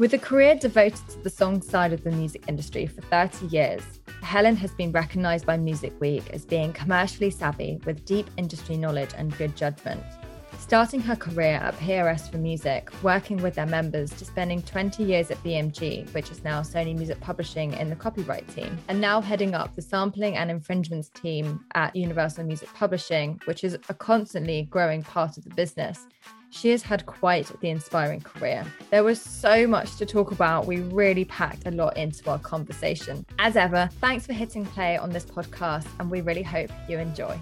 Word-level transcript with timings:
With 0.00 0.14
a 0.14 0.18
career 0.18 0.54
devoted 0.54 1.06
to 1.10 1.18
the 1.18 1.28
song 1.28 1.60
side 1.60 1.92
of 1.92 2.02
the 2.04 2.10
music 2.10 2.44
industry 2.48 2.86
for 2.86 3.02
30 3.02 3.48
years, 3.48 3.82
Helen 4.22 4.56
has 4.56 4.70
been 4.70 4.92
recognised 4.92 5.44
by 5.44 5.58
Music 5.58 5.92
Week 6.00 6.24
as 6.32 6.46
being 6.46 6.72
commercially 6.72 7.28
savvy 7.28 7.78
with 7.84 8.06
deep 8.06 8.30
industry 8.38 8.78
knowledge 8.78 9.10
and 9.18 9.36
good 9.36 9.54
judgment. 9.54 10.02
Starting 10.58 11.02
her 11.02 11.16
career 11.16 11.56
at 11.56 11.78
PRS 11.80 12.30
for 12.30 12.38
Music, 12.38 12.90
working 13.02 13.42
with 13.42 13.56
their 13.56 13.66
members 13.66 14.08
to 14.12 14.24
spending 14.24 14.62
20 14.62 15.04
years 15.04 15.30
at 15.30 15.36
BMG, 15.44 16.10
which 16.14 16.30
is 16.30 16.42
now 16.44 16.62
Sony 16.62 16.96
Music 16.96 17.20
Publishing 17.20 17.74
in 17.74 17.90
the 17.90 17.96
copyright 17.96 18.48
team, 18.54 18.78
and 18.88 19.02
now 19.02 19.20
heading 19.20 19.54
up 19.54 19.76
the 19.76 19.82
sampling 19.82 20.34
and 20.34 20.50
infringements 20.50 21.10
team 21.10 21.62
at 21.74 21.94
Universal 21.94 22.44
Music 22.44 22.72
Publishing, 22.72 23.38
which 23.44 23.64
is 23.64 23.74
a 23.74 23.92
constantly 23.92 24.62
growing 24.70 25.02
part 25.02 25.36
of 25.36 25.44
the 25.44 25.54
business 25.54 26.06
she 26.50 26.70
has 26.70 26.82
had 26.82 27.06
quite 27.06 27.48
the 27.60 27.70
inspiring 27.70 28.20
career. 28.20 28.66
There 28.90 29.04
was 29.04 29.20
so 29.20 29.66
much 29.66 29.96
to 29.96 30.06
talk 30.06 30.32
about. 30.32 30.66
We 30.66 30.80
really 30.80 31.24
packed 31.24 31.66
a 31.66 31.70
lot 31.70 31.96
into 31.96 32.28
our 32.28 32.38
conversation. 32.38 33.24
As 33.38 33.56
ever, 33.56 33.88
thanks 34.00 34.26
for 34.26 34.32
hitting 34.32 34.66
play 34.66 34.96
on 34.96 35.10
this 35.10 35.24
podcast, 35.24 35.86
and 35.98 36.10
we 36.10 36.20
really 36.20 36.42
hope 36.42 36.70
you 36.88 36.98
enjoy. 36.98 37.40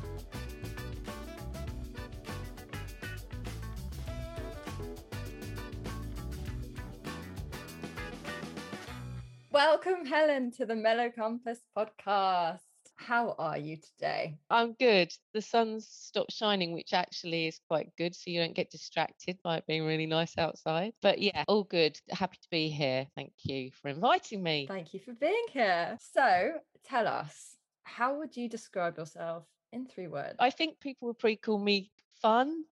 Welcome, 9.51 10.07
Helen, 10.07 10.53
to 10.53 10.67
the 10.67 10.77
Mellow 10.77 11.11
Compass 11.11 11.59
podcast. 11.77 12.68
How 13.09 13.35
are 13.39 13.57
you 13.57 13.79
today? 13.79 14.37
I'm 14.51 14.75
good. 14.75 15.11
The 15.33 15.41
sun's 15.41 15.89
stopped 15.89 16.31
shining, 16.31 16.75
which 16.75 16.93
actually 16.93 17.47
is 17.47 17.59
quite 17.67 17.91
good. 17.97 18.15
So 18.15 18.25
you 18.27 18.39
don't 18.39 18.55
get 18.55 18.71
distracted 18.71 19.39
by 19.43 19.57
it 19.57 19.67
being 19.67 19.87
really 19.87 20.05
nice 20.05 20.37
outside. 20.37 20.93
But 21.01 21.19
yeah, 21.19 21.43
all 21.49 21.65
good. 21.65 21.99
Happy 22.11 22.37
to 22.43 22.49
be 22.51 22.69
here. 22.69 23.07
Thank 23.17 23.33
you 23.45 23.71
for 23.81 23.89
inviting 23.89 24.43
me. 24.43 24.67
Thank 24.69 24.93
you 24.93 25.01
for 25.01 25.15
being 25.15 25.47
here. 25.51 25.97
So 26.13 26.53
tell 26.85 27.09
us, 27.09 27.57
how 27.85 28.19
would 28.19 28.37
you 28.37 28.47
describe 28.47 28.99
yourself 28.99 29.47
in 29.73 29.87
three 29.87 30.09
words? 30.09 30.37
I 30.39 30.51
think 30.51 30.79
people 30.79 31.09
would 31.09 31.19
probably 31.19 31.37
call 31.37 31.59
me 31.59 31.91
fun, 32.21 32.65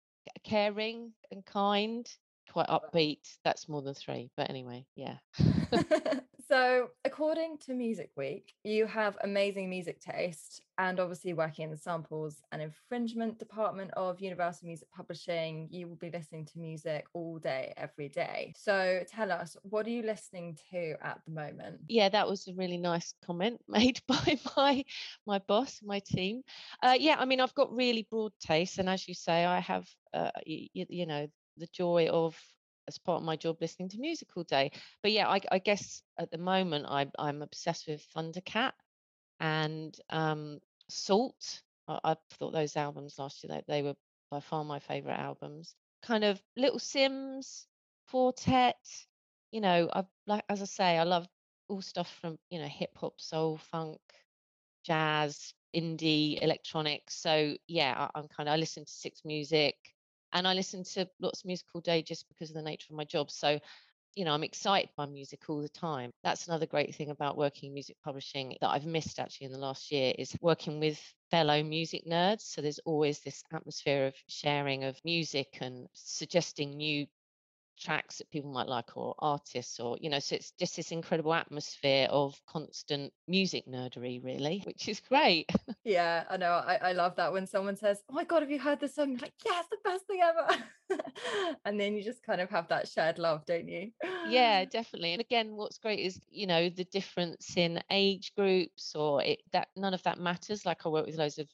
caring, 0.44 1.14
and 1.32 1.46
kind. 1.46 2.06
Quite 2.52 2.68
upbeat. 2.68 3.38
That's 3.46 3.70
more 3.70 3.82
than 3.82 3.94
three. 3.94 4.32
But 4.36 4.50
anyway, 4.50 4.86
yeah. 4.98 5.16
So, 6.48 6.90
according 7.04 7.58
to 7.66 7.74
Music 7.74 8.12
Week, 8.16 8.54
you 8.64 8.86
have 8.86 9.18
amazing 9.24 9.68
music 9.68 10.00
taste 10.00 10.62
and 10.78 11.00
obviously 11.00 11.34
working 11.34 11.64
in 11.66 11.72
the 11.72 11.78
samples 11.78 12.44
and 12.52 12.62
infringement 12.62 13.40
department 13.40 13.90
of 13.98 14.20
Universal 14.20 14.68
Music 14.68 14.88
Publishing, 14.96 15.68
you 15.72 15.88
will 15.88 15.96
be 15.96 16.12
listening 16.12 16.46
to 16.46 16.60
music 16.60 17.08
all 17.14 17.40
day, 17.40 17.74
every 17.78 18.10
day. 18.10 18.54
So, 18.56 19.04
tell 19.08 19.32
us, 19.32 19.58
what 19.64 19.88
are 19.88 19.90
you 19.90 20.04
listening 20.04 20.56
to 20.72 20.96
at 21.02 21.20
the 21.26 21.32
moment? 21.32 21.80
Yeah, 21.88 22.10
that 22.10 22.30
was 22.30 22.48
a 22.48 22.54
really 22.54 22.78
nice 22.78 23.16
comment 23.26 23.60
made 23.68 24.00
by 24.08 24.38
my 24.56 24.86
my 25.26 25.40
boss, 25.48 25.80
my 25.84 26.00
team. 26.00 26.44
Uh, 26.84 26.96
yeah, 27.00 27.16
I 27.18 27.26
mean, 27.26 27.42
I've 27.42 27.56
got 27.56 27.76
really 27.76 28.08
broad 28.12 28.34
taste, 28.40 28.78
and 28.78 28.88
as 28.88 29.08
you 29.08 29.16
say, 29.16 29.46
I 29.46 29.62
have, 29.62 29.88
uh, 30.14 30.30
you 30.46 31.08
know, 31.08 31.28
the 31.58 31.68
joy 31.74 32.08
of 32.12 32.38
as 32.88 32.98
part 32.98 33.20
of 33.20 33.26
my 33.26 33.36
job 33.36 33.58
listening 33.62 33.90
to 33.90 34.00
music 34.00 34.30
all 34.36 34.44
day. 34.44 34.72
But 35.02 35.12
yeah, 35.12 35.28
I, 35.28 35.40
I 35.52 35.60
guess 35.60 36.02
at 36.20 36.32
the 36.32 36.38
moment 36.38 36.86
I, 36.88 37.08
I'm 37.18 37.42
obsessed 37.42 37.88
with 37.88 38.06
Thundercat 38.16 38.74
and 39.40 39.96
um, 40.10 40.60
Sault. 40.90 41.62
I, 41.88 42.00
I, 42.04 42.16
thought 42.32 42.54
those 42.54 42.76
albums 42.76 43.16
last 43.20 43.44
year 43.44 43.62
they, 43.68 43.82
they 43.82 43.82
were 43.82 43.96
by 44.32 44.40
far 44.40 44.64
my 44.64 44.80
favorite 44.80 45.20
albums. 45.20 45.76
Kind 46.04 46.24
of 46.24 46.42
Little 46.56 46.80
Simz, 46.80 47.66
Four 48.08 48.34
Tet. 48.34 48.78
You 49.52 49.62
know, 49.62 49.90
I 49.94 50.04
like 50.28 50.44
as 50.50 50.62
I 50.62 50.66
say, 50.66 50.98
I 50.98 51.04
love 51.04 51.28
all 51.68 51.82
stuff 51.82 52.12
from 52.22 52.38
you 52.50 52.60
know 52.60 52.68
hip 52.68 52.92
hop, 52.96 53.20
soul, 53.20 53.58
funk, 53.58 54.00
jazz, 54.84 55.54
indie, 55.76 56.42
electronics. 56.42 57.16
So 57.16 57.56
yeah, 57.68 57.94
I, 57.98 58.20
I'm 58.20 58.28
kind 58.28 58.50
of 58.50 58.54
I 58.54 58.58
listen 58.58 58.86
to 58.86 58.92
Six 58.92 59.22
Music 59.26 59.76
and 60.36 60.48
I 60.48 60.54
listen 60.54 60.84
to 60.84 61.08
lots 61.22 61.42
of 61.42 61.46
music 61.46 61.66
all 61.74 61.82
day 61.82 62.04
just 62.04 62.28
because 62.28 62.50
of 62.50 62.58
the 62.58 62.62
nature 62.62 62.88
of 62.92 62.98
my 62.98 63.06
job. 63.06 63.32
So, 63.32 63.58
you 64.16 64.26
know, 64.26 64.34
I'm 64.34 64.44
excited 64.44 64.90
by 64.98 65.06
music 65.06 65.50
all 65.50 65.62
the 65.62 65.70
time. 65.70 66.12
That's 66.24 66.48
another 66.48 66.66
great 66.66 66.94
thing 66.94 67.10
about 67.10 67.38
working 67.38 67.70
in 67.70 67.74
music 67.74 67.96
publishing 68.04 68.56
that 68.60 68.70
I've 68.70 68.86
missed 68.86 69.18
actually 69.18 69.46
in 69.46 69.54
the 69.54 69.58
last 69.58 69.92
year 69.92 70.14
is 70.20 70.36
working 70.42 70.82
with 70.82 71.00
fellow 71.32 71.64
music 71.64 72.04
nerds. 72.06 72.42
So 72.42 72.62
there's 72.62 72.80
always 72.80 73.22
this 73.22 73.44
atmosphere 73.54 74.08
of 74.08 74.14
sharing 74.28 74.84
of 74.84 75.00
music 75.06 75.58
and 75.62 75.88
suggesting 75.94 76.72
new 76.72 77.08
tracks 77.78 78.18
that 78.18 78.30
people 78.30 78.52
might 78.52 78.68
like 78.68 78.96
or 78.98 79.16
artists 79.20 79.80
or 79.80 79.98
you 80.00 80.10
know 80.10 80.20
so 80.20 80.36
it's 80.36 80.52
just 80.52 80.76
this 80.76 80.92
incredible 80.92 81.34
atmosphere 81.34 82.08
of 82.10 82.40
constant 82.48 83.12
music 83.28 83.66
nerdery 83.68 84.24
really 84.24 84.62
which 84.66 84.88
is 84.88 85.00
great. 85.00 85.50
Yeah 85.84 86.24
i 86.32 86.38
know 86.38 86.52
I, 86.52 86.80
I 86.82 86.92
love 86.94 87.16
that 87.18 87.32
when 87.32 87.46
someone 87.46 87.76
says 87.76 88.02
oh 88.10 88.14
my 88.14 88.24
god 88.24 88.42
have 88.42 88.50
you 88.50 88.60
heard 88.60 88.80
this 88.80 88.96
song? 88.96 89.12
You're 89.12 89.20
like 89.20 89.34
yeah 89.46 89.60
it's 89.60 89.70
the 89.70 89.78
best 89.84 90.08
thing 90.08 90.20
ever. 90.22 90.64
And 91.66 91.80
then 91.80 91.96
you 91.96 92.04
just 92.04 92.24
kind 92.24 92.42
of 92.42 92.50
have 92.52 92.68
that 92.70 92.88
shared 92.88 93.18
love 93.20 93.46
don't 93.46 93.68
you? 93.68 93.92
Yeah 94.30 94.66
definitely 94.70 95.14
and 95.14 95.22
again 95.22 95.56
what's 95.56 95.78
great 95.78 96.00
is 96.00 96.20
you 96.30 96.48
know 96.48 96.70
the 96.70 96.86
difference 96.86 97.58
in 97.58 97.82
age 97.92 98.34
groups 98.36 98.96
or 98.96 99.24
it 99.24 99.42
that 99.52 99.68
none 99.76 99.94
of 99.94 100.04
that 100.04 100.20
matters 100.20 100.66
like 100.66 100.86
i 100.86 100.90
work 100.90 101.06
with 101.06 101.18
loads 101.18 101.38
of 101.40 101.48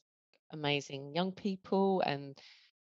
amazing 0.51 1.13
young 1.15 1.31
people 1.31 2.01
and 2.01 2.37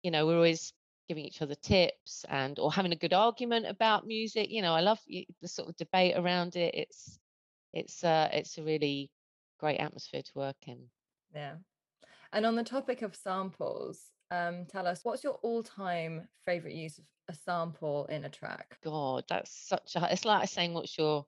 you 0.03 0.11
know 0.11 0.25
we're 0.25 0.35
always 0.35 0.73
giving 1.07 1.25
each 1.25 1.41
other 1.41 1.55
tips 1.55 2.25
and 2.29 2.59
or 2.59 2.71
having 2.71 2.91
a 2.91 2.97
good 2.97 3.13
argument 3.13 3.65
about 3.65 4.05
music 4.05 4.49
you 4.49 4.61
know 4.61 4.73
i 4.73 4.81
love 4.81 4.99
the 5.07 5.47
sort 5.47 5.69
of 5.69 5.75
debate 5.77 6.15
around 6.17 6.55
it. 6.55 6.73
It's 6.75 7.19
it's 7.73 8.03
uh 8.03 8.29
it's 8.31 8.57
a 8.57 8.63
really 8.63 9.11
great 9.59 9.77
atmosphere 9.77 10.21
to 10.21 10.31
work 10.35 10.55
in. 10.67 10.89
Yeah. 11.33 11.55
And 12.33 12.45
on 12.45 12.55
the 12.55 12.63
topic 12.63 13.01
of 13.01 13.15
samples 13.15 14.11
um 14.31 14.65
tell 14.65 14.87
us 14.87 15.01
what's 15.03 15.23
your 15.23 15.35
all-time 15.43 16.27
favorite 16.45 16.73
use 16.73 16.97
of 16.97 17.05
a 17.29 17.33
sample 17.33 18.05
in 18.07 18.25
a 18.25 18.29
track? 18.29 18.77
God 18.83 19.23
that's 19.29 19.51
such 19.51 19.95
a 19.95 20.07
it's 20.11 20.25
like 20.25 20.49
saying 20.49 20.73
what's 20.73 20.97
your 20.97 21.25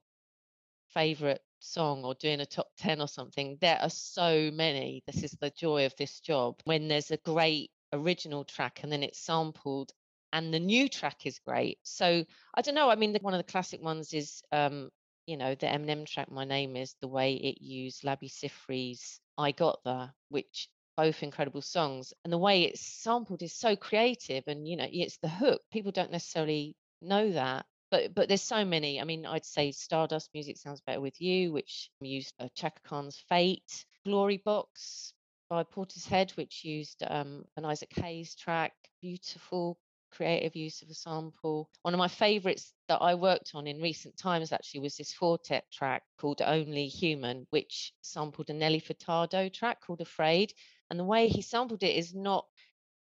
favorite 0.88 1.42
song 1.60 2.04
or 2.04 2.14
doing 2.14 2.40
a 2.40 2.46
top 2.46 2.68
10 2.78 3.00
or 3.00 3.08
something? 3.08 3.58
There 3.60 3.78
are 3.80 3.90
so 3.90 4.50
many. 4.52 5.02
This 5.06 5.22
is 5.22 5.32
the 5.32 5.50
joy 5.50 5.86
of 5.86 5.94
this 5.96 6.20
job. 6.20 6.56
When 6.64 6.88
there's 6.88 7.10
a 7.10 7.16
great 7.18 7.70
original 7.92 8.44
track 8.44 8.80
and 8.82 8.92
then 8.92 9.02
it's 9.02 9.18
sampled 9.18 9.92
and 10.32 10.54
the 10.54 10.60
new 10.60 10.88
track 10.88 11.26
is 11.26 11.38
great. 11.40 11.78
So 11.82 12.24
I 12.54 12.62
don't 12.62 12.74
know. 12.74 12.90
I 12.90 12.96
mean, 12.96 13.12
the, 13.12 13.18
one 13.20 13.34
of 13.34 13.38
the 13.38 13.52
classic 13.52 13.82
ones 13.82 14.12
is, 14.12 14.42
um, 14.52 14.90
you 15.26 15.36
know, 15.36 15.54
the 15.54 15.66
Eminem 15.66 16.06
track. 16.06 16.30
My 16.30 16.44
name 16.44 16.76
is 16.76 16.94
the 17.00 17.08
way 17.08 17.34
it 17.34 17.60
used 17.60 18.02
Labi 18.02 18.30
Siffre's 18.30 19.20
"I 19.36 19.52
Got 19.52 19.82
The," 19.84 20.10
which 20.28 20.68
both 20.96 21.22
incredible 21.22 21.62
songs, 21.62 22.12
and 22.24 22.32
the 22.32 22.38
way 22.38 22.62
it's 22.64 22.80
sampled 22.80 23.42
is 23.42 23.54
so 23.54 23.76
creative. 23.76 24.44
And 24.46 24.68
you 24.68 24.76
know, 24.76 24.86
it's 24.90 25.18
the 25.18 25.28
hook. 25.28 25.62
People 25.72 25.92
don't 25.92 26.12
necessarily 26.12 26.76
know 27.02 27.32
that, 27.32 27.66
but 27.90 28.14
but 28.14 28.28
there's 28.28 28.42
so 28.42 28.64
many. 28.64 29.00
I 29.00 29.04
mean, 29.04 29.26
I'd 29.26 29.44
say 29.44 29.72
Stardust 29.72 30.30
Music 30.34 30.58
Sounds 30.58 30.80
Better 30.80 31.00
With 31.00 31.20
You, 31.20 31.52
which 31.52 31.90
used 32.00 32.34
uh, 32.38 32.48
Chaka 32.54 32.80
Khan's 32.84 33.18
Fate, 33.28 33.84
Glory 34.04 34.38
Box 34.38 35.12
by 35.50 35.64
Portishead, 35.64 36.30
which 36.36 36.64
used 36.64 37.02
um, 37.06 37.44
an 37.56 37.64
Isaac 37.66 37.92
Hayes 37.96 38.34
track, 38.36 38.72
beautiful 39.02 39.78
creative 40.12 40.56
use 40.56 40.82
of 40.82 40.88
a 40.88 40.94
sample. 40.94 41.68
One 41.82 41.94
of 41.94 41.98
my 41.98 42.08
favorites 42.08 42.72
that 42.88 43.02
I 43.02 43.14
worked 43.14 43.52
on 43.54 43.66
in 43.66 43.80
recent 43.80 44.16
times 44.16 44.52
actually 44.52 44.80
was 44.80 44.96
this 44.96 45.12
Four 45.12 45.38
Tet 45.38 45.64
track 45.72 46.04
called 46.18 46.40
Only 46.40 46.86
Human, 46.86 47.46
which 47.50 47.92
sampled 48.00 48.50
a 48.50 48.54
Nelly 48.54 48.80
Furtado 48.80 49.52
track 49.52 49.80
called 49.84 50.00
Afraid. 50.00 50.52
And 50.88 50.98
the 50.98 51.04
way 51.04 51.28
he 51.28 51.42
sampled 51.42 51.82
it 51.82 51.96
is 51.96 52.14
not 52.14 52.46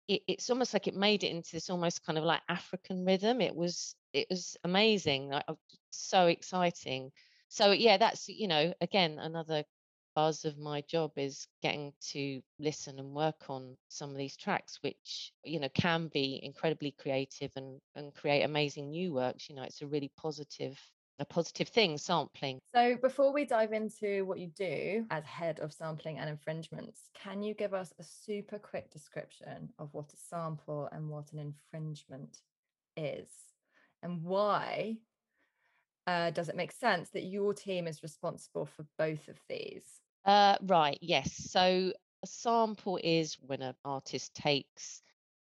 it, 0.09 0.23
it's 0.27 0.51
almost 0.51 0.73
like 0.73 0.87
it 0.87 0.97
made 0.97 1.25
it 1.25 1.31
into 1.31 1.53
this 1.53 1.71
almost 1.71 2.05
kind 2.05 2.19
of 2.19 2.25
like 2.25 2.43
African 2.49 3.05
rhythm. 3.05 3.41
It 3.41 3.55
was 3.55 3.95
it 4.13 4.27
was 4.29 4.57
amazing, 4.65 5.31
like, 5.31 5.45
so 5.91 6.27
exciting. 6.27 7.13
So 7.49 7.73
yeah, 7.73 7.97
that's 7.99 8.29
you 8.29 8.49
know 8.49 8.75
again 8.81 9.19
another 9.19 9.65
buzz 10.15 10.45
of 10.45 10.59
my 10.59 10.81
job 10.83 11.13
is 11.17 11.47
getting 11.63 11.93
to 12.11 12.41
listen 12.59 12.99
and 12.99 13.15
work 13.15 13.49
on 13.49 13.77
some 13.89 14.11
of 14.11 14.17
these 14.17 14.37
tracks, 14.37 14.79
which 14.83 15.33
you 15.45 15.61
know 15.61 15.69
can 15.75 16.09
be 16.09 16.41
incredibly 16.43 16.93
creative 16.93 17.53
and 17.57 17.81
and 17.95 18.15
create 18.15 18.43
amazing 18.43 18.91
new 18.91 19.13
works. 19.13 19.49
You 19.49 19.57
know, 19.57 19.63
it's 19.63 19.83
a 19.83 19.87
really 19.87 20.11
positive 20.17 20.79
a 21.19 21.25
positive 21.25 21.69
thing, 21.69 21.99
sampling. 21.99 22.59
So, 22.75 22.97
before 22.97 23.33
we 23.33 23.45
dive 23.45 23.73
into 23.73 24.25
what 24.25 24.39
you 24.39 24.49
do 24.49 25.07
as 25.11 25.25
head 25.25 25.61
of 25.61 25.73
sampling 25.73 26.19
and 26.19 26.29
infringements, 26.29 27.11
can 27.15 27.43
you 27.43 27.55
give 27.55 27.75
us 27.75 27.93
a 27.99 28.03
super 28.03 28.59
quick 28.59 28.91
description 28.91 29.71
of 29.79 29.89
what 29.93 30.13
a 30.13 30.17
sample 30.17 30.89
and 30.93 31.09
what 31.09 31.33
an 31.33 31.39
infringement 31.39 32.39
is, 32.97 33.29
and 34.03 34.23
why 34.23 34.97
uh, 36.07 36.31
does 36.31 36.49
it 36.49 36.57
make 36.57 36.73
sense 36.73 37.11
that 37.11 37.23
your 37.23 37.55
team 37.55 37.87
is 37.87 38.03
responsible 38.03 38.67
for 38.67 38.85
both 38.99 39.29
of 39.29 39.39
these? 39.49 40.02
Uh, 40.25 40.57
right, 40.63 40.99
yes. 41.01 41.35
So, 41.51 41.93
a 42.23 42.27
sample 42.27 42.99
is 43.03 43.37
when 43.41 43.63
an 43.63 43.75
artist 43.85 44.35
takes 44.35 45.03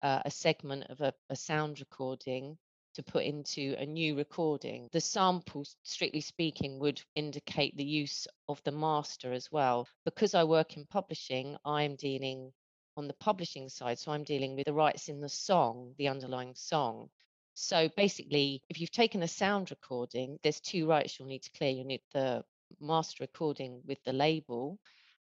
uh, 0.03 0.23
a 0.25 0.31
segment 0.31 0.85
of 0.91 1.01
a, 1.01 1.15
a 1.31 1.37
sound 1.37 1.81
recording 1.81 2.59
to 2.95 3.03
put 3.03 3.25
into 3.25 3.77
a 3.79 3.87
new 3.87 4.17
recording. 4.17 4.89
The 4.93 5.01
sample, 5.01 5.65
strictly 5.83 6.21
speaking, 6.21 6.79
would 6.81 7.01
indicate 7.15 7.77
the 7.77 7.85
use 7.85 8.27
of 8.49 8.61
the 8.65 8.73
master 8.73 9.33
as 9.33 9.53
well. 9.53 9.87
Because 10.05 10.35
I 10.35 10.45
work 10.45 10.77
in 10.77 10.87
publishing, 10.87 11.57
I'm 11.65 11.95
dealing 11.95 12.53
on 12.97 13.07
the 13.07 13.15
publishing 13.15 13.69
side. 13.69 13.99
So 13.99 14.13
I'm 14.13 14.25
dealing 14.25 14.57
with 14.57 14.65
the 14.65 14.73
rights 14.73 15.09
in 15.09 15.21
the 15.21 15.29
song, 15.29 15.95
the 15.99 16.09
underlying 16.09 16.55
song. 16.55 17.11
So 17.55 17.89
basically, 17.97 18.63
if 18.69 18.81
you've 18.81 18.91
taken 18.91 19.23
a 19.23 19.29
sound 19.29 19.71
recording, 19.71 20.39
there's 20.43 20.61
two 20.61 20.87
rights 20.89 21.19
you'll 21.19 21.29
need 21.29 21.43
to 21.43 21.51
clear. 21.53 21.71
You 21.71 21.85
need 21.85 22.03
the 22.13 22.45
master 22.81 23.25
recording 23.25 23.81
with 23.87 23.99
the 24.05 24.13
label 24.13 24.79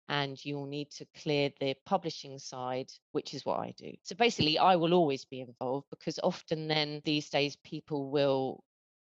and 0.08 0.42
you'll 0.44 0.66
need 0.66 0.90
to 0.92 1.06
clear 1.20 1.50
the 1.58 1.74
publishing 1.84 2.38
side, 2.38 2.90
which 3.12 3.34
is 3.34 3.44
what 3.44 3.58
I 3.58 3.74
do. 3.76 3.92
So 4.02 4.14
basically, 4.14 4.58
I 4.58 4.76
will 4.76 4.94
always 4.94 5.24
be 5.24 5.40
involved 5.40 5.86
because 5.90 6.20
often 6.22 6.68
then 6.68 7.02
these 7.04 7.28
days 7.28 7.56
people 7.64 8.10
will 8.10 8.62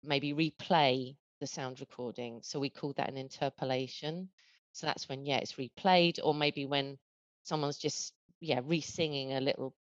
maybe 0.03 0.33
replay 0.33 1.15
the 1.39 1.47
sound 1.47 1.79
recording. 1.79 2.41
So 2.43 2.59
we 2.59 2.69
call 2.69 2.93
that 2.97 3.09
an 3.09 3.17
interpolation. 3.17 4.29
So 4.73 4.85
that's 4.85 5.09
when, 5.09 5.25
yeah, 5.25 5.37
it's 5.37 5.53
replayed, 5.53 6.19
or 6.23 6.33
maybe 6.33 6.65
when 6.65 6.97
someone's 7.43 7.77
just, 7.77 8.13
yeah, 8.39 8.61
re 8.63 8.81
singing 8.81 9.33
a 9.33 9.41
little 9.41 9.75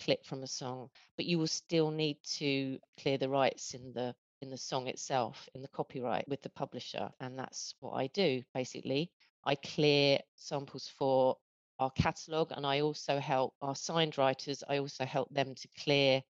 clip 0.00 0.24
from 0.24 0.42
a 0.42 0.46
song, 0.46 0.88
but 1.16 1.26
you 1.26 1.38
will 1.38 1.46
still 1.46 1.90
need 1.90 2.18
to 2.38 2.78
clear 3.00 3.18
the 3.18 3.28
rights 3.28 3.74
in 3.74 3.92
the 3.92 4.14
in 4.44 4.50
the 4.50 4.56
song 4.56 4.86
itself 4.86 5.48
in 5.54 5.62
the 5.62 5.68
copyright 5.68 6.28
with 6.28 6.42
the 6.42 6.50
publisher 6.50 7.10
and 7.20 7.38
that's 7.38 7.74
what 7.80 7.92
I 7.92 8.06
do 8.08 8.42
basically 8.54 9.10
I 9.46 9.56
clear 9.56 10.18
samples 10.36 10.88
for 10.98 11.36
our 11.78 11.90
catalogue 11.90 12.52
and 12.52 12.66
I 12.66 12.80
also 12.80 13.18
help 13.18 13.54
our 13.60 13.74
signed 13.74 14.16
writers, 14.16 14.62
I 14.68 14.78
also 14.78 15.04
help 15.04 15.28
them 15.30 15.54
to 15.54 15.68
clear 15.82 16.22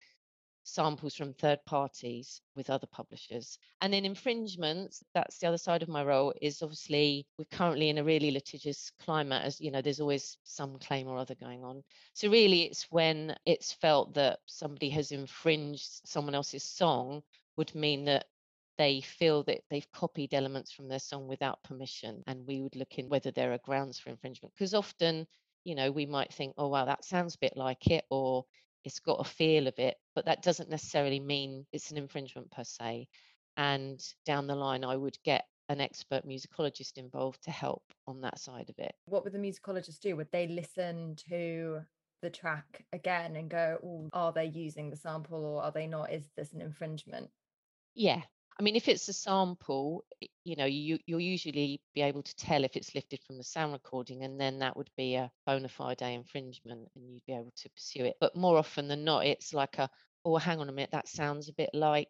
samples 0.66 1.14
from 1.14 1.34
third 1.34 1.60
parties 1.66 2.40
with 2.56 2.70
other 2.70 2.88
publishers. 2.88 3.60
And 3.82 3.94
in 3.94 4.06
infringements, 4.06 5.04
that's 5.14 5.38
the 5.38 5.48
other 5.48 5.58
side 5.58 5.84
of 5.84 5.90
my 5.90 6.04
role, 6.06 6.34
is 6.42 6.62
obviously 6.62 7.28
we're 7.38 7.46
currently 7.52 7.90
in 7.90 7.98
a 7.98 8.04
really 8.04 8.32
litigious 8.32 8.90
climate, 9.02 9.44
as 9.44 9.60
you 9.60 9.72
know, 9.72 9.82
there's 9.82 10.00
always 10.00 10.38
some 10.46 10.80
claim 10.80 11.08
or 11.08 11.18
other 11.18 11.36
going 11.36 11.64
on. 11.66 11.84
So 12.14 12.30
really 12.30 12.64
it's 12.64 12.88
when 12.90 13.36
it's 13.46 13.74
felt 13.74 14.14
that 14.14 14.40
somebody 14.46 14.90
has 14.92 15.12
infringed 15.12 16.02
someone 16.06 16.36
else's 16.36 16.64
song 16.64 17.24
would 17.58 17.74
mean 17.76 18.06
that 18.06 18.26
they 18.78 19.02
feel 19.02 19.44
that 19.44 19.62
they've 19.70 19.92
copied 19.92 20.34
elements 20.34 20.72
from 20.72 20.88
their 20.88 21.00
song 21.00 21.28
without 21.28 21.64
permission. 21.64 22.24
And 22.28 22.48
we 22.48 22.62
would 22.62 22.76
look 22.76 22.98
in 22.98 23.10
whether 23.10 23.32
there 23.32 23.54
are 23.54 23.60
grounds 23.60 24.00
for 24.00 24.10
infringement. 24.10 24.54
Because 24.56 24.74
often, 24.74 25.28
you 25.64 25.76
know, 25.76 25.92
we 25.92 26.06
might 26.06 26.34
think, 26.34 26.56
oh, 26.58 26.70
wow, 26.70 26.86
that 26.86 27.06
sounds 27.06 27.36
a 27.36 27.40
bit 27.40 27.56
like 27.56 27.88
it, 27.88 28.06
or 28.10 28.46
it's 28.84 29.00
got 29.00 29.22
a 29.22 29.30
feel 29.30 29.68
of 29.68 29.78
it, 29.78 29.96
but 30.16 30.26
that 30.26 30.42
doesn't 30.42 30.70
necessarily 30.70 31.20
mean 31.20 31.66
it's 31.72 31.92
an 31.92 31.98
infringement 31.98 32.52
per 32.52 32.64
se. 32.64 33.08
And 33.56 34.04
down 34.26 34.48
the 34.48 34.56
line, 34.56 34.84
I 34.84 34.98
would 34.98 35.18
get 35.24 35.46
an 35.70 35.80
expert 35.80 36.28
musicologist 36.28 36.98
involved 36.98 37.44
to 37.44 37.52
help 37.52 37.84
on 38.08 38.22
that 38.22 38.40
side 38.40 38.70
of 38.70 38.76
it. 38.80 38.94
What 39.06 39.24
would 39.24 39.34
the 39.34 39.40
musicologist 39.40 40.00
do? 40.02 40.16
Would 40.16 40.32
they 40.32 40.48
listen 40.48 41.16
to 41.30 41.82
the 42.22 42.30
track 42.30 42.84
again 42.92 43.36
and 43.36 43.50
go, 43.50 43.78
oh, 43.84 44.10
are 44.14 44.34
they 44.34 44.46
using 44.46 44.90
the 44.90 44.98
sample 44.98 45.46
or 45.46 45.64
are 45.64 45.72
they 45.72 45.88
not? 45.88 46.12
Is 46.12 46.24
this 46.36 46.52
an 46.54 46.62
infringement? 46.62 47.30
Yeah, 47.96 48.22
I 48.60 48.64
mean, 48.64 48.76
if 48.76 48.88
it's 48.88 49.08
a 49.08 49.14
sample, 49.14 50.04
you 50.44 50.56
know, 50.56 50.66
you 50.66 51.00
you'll 51.06 51.20
usually 51.20 51.82
be 51.94 52.02
able 52.02 52.24
to 52.24 52.36
tell 52.36 52.64
if 52.64 52.76
it's 52.76 52.96
lifted 52.96 53.22
from 53.24 53.38
the 53.38 53.44
sound 53.44 53.74
recording, 53.74 54.24
and 54.24 54.40
then 54.40 54.60
that 54.60 54.76
would 54.78 54.90
be 54.98 55.16
a 55.16 55.32
bona 55.46 55.70
fide 55.70 56.02
infringement, 56.02 56.90
and 56.96 57.10
you'd 57.14 57.26
be 57.26 57.34
able 57.34 57.54
to 57.56 57.70
pursue 57.70 58.06
it. 58.06 58.16
But 58.20 58.36
more 58.36 58.58
often 58.58 58.88
than 58.88 59.04
not, 59.04 59.26
it's 59.26 59.54
like 59.54 59.78
a, 59.78 59.90
oh, 60.26 60.38
hang 60.38 60.60
on 60.60 60.70
a 60.70 60.72
minute, 60.72 60.92
that 60.92 61.08
sounds 61.08 61.50
a 61.50 61.54
bit 61.54 61.70
like 61.74 62.10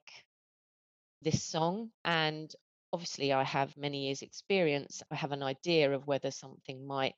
this 1.21 1.44
song, 1.44 1.91
and 2.06 2.53
obviously 2.91 3.33
I 3.33 3.44
have 3.44 3.75
many 3.77 4.06
years' 4.07 4.21
experience. 4.21 5.01
I 5.12 5.15
have 5.15 5.31
an 5.31 5.44
idea 5.44 5.91
of 5.94 6.07
whether 6.07 6.31
something 6.31 6.85
might 6.85 7.15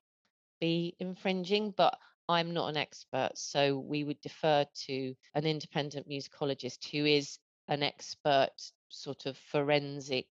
be 0.60 0.96
infringing, 1.00 1.72
but 1.76 1.98
I'm 2.28 2.54
not 2.54 2.70
an 2.70 2.78
expert, 2.78 3.32
so 3.36 3.78
we 3.78 4.04
would 4.04 4.22
defer 4.22 4.66
to 4.86 5.16
an 5.36 5.46
independent 5.46 6.08
musicologist 6.10 6.90
who 6.90 7.06
is 7.06 7.38
an 7.68 7.84
expert 7.84 8.52
sort 8.90 9.26
of 9.26 9.38
forensic 9.38 10.28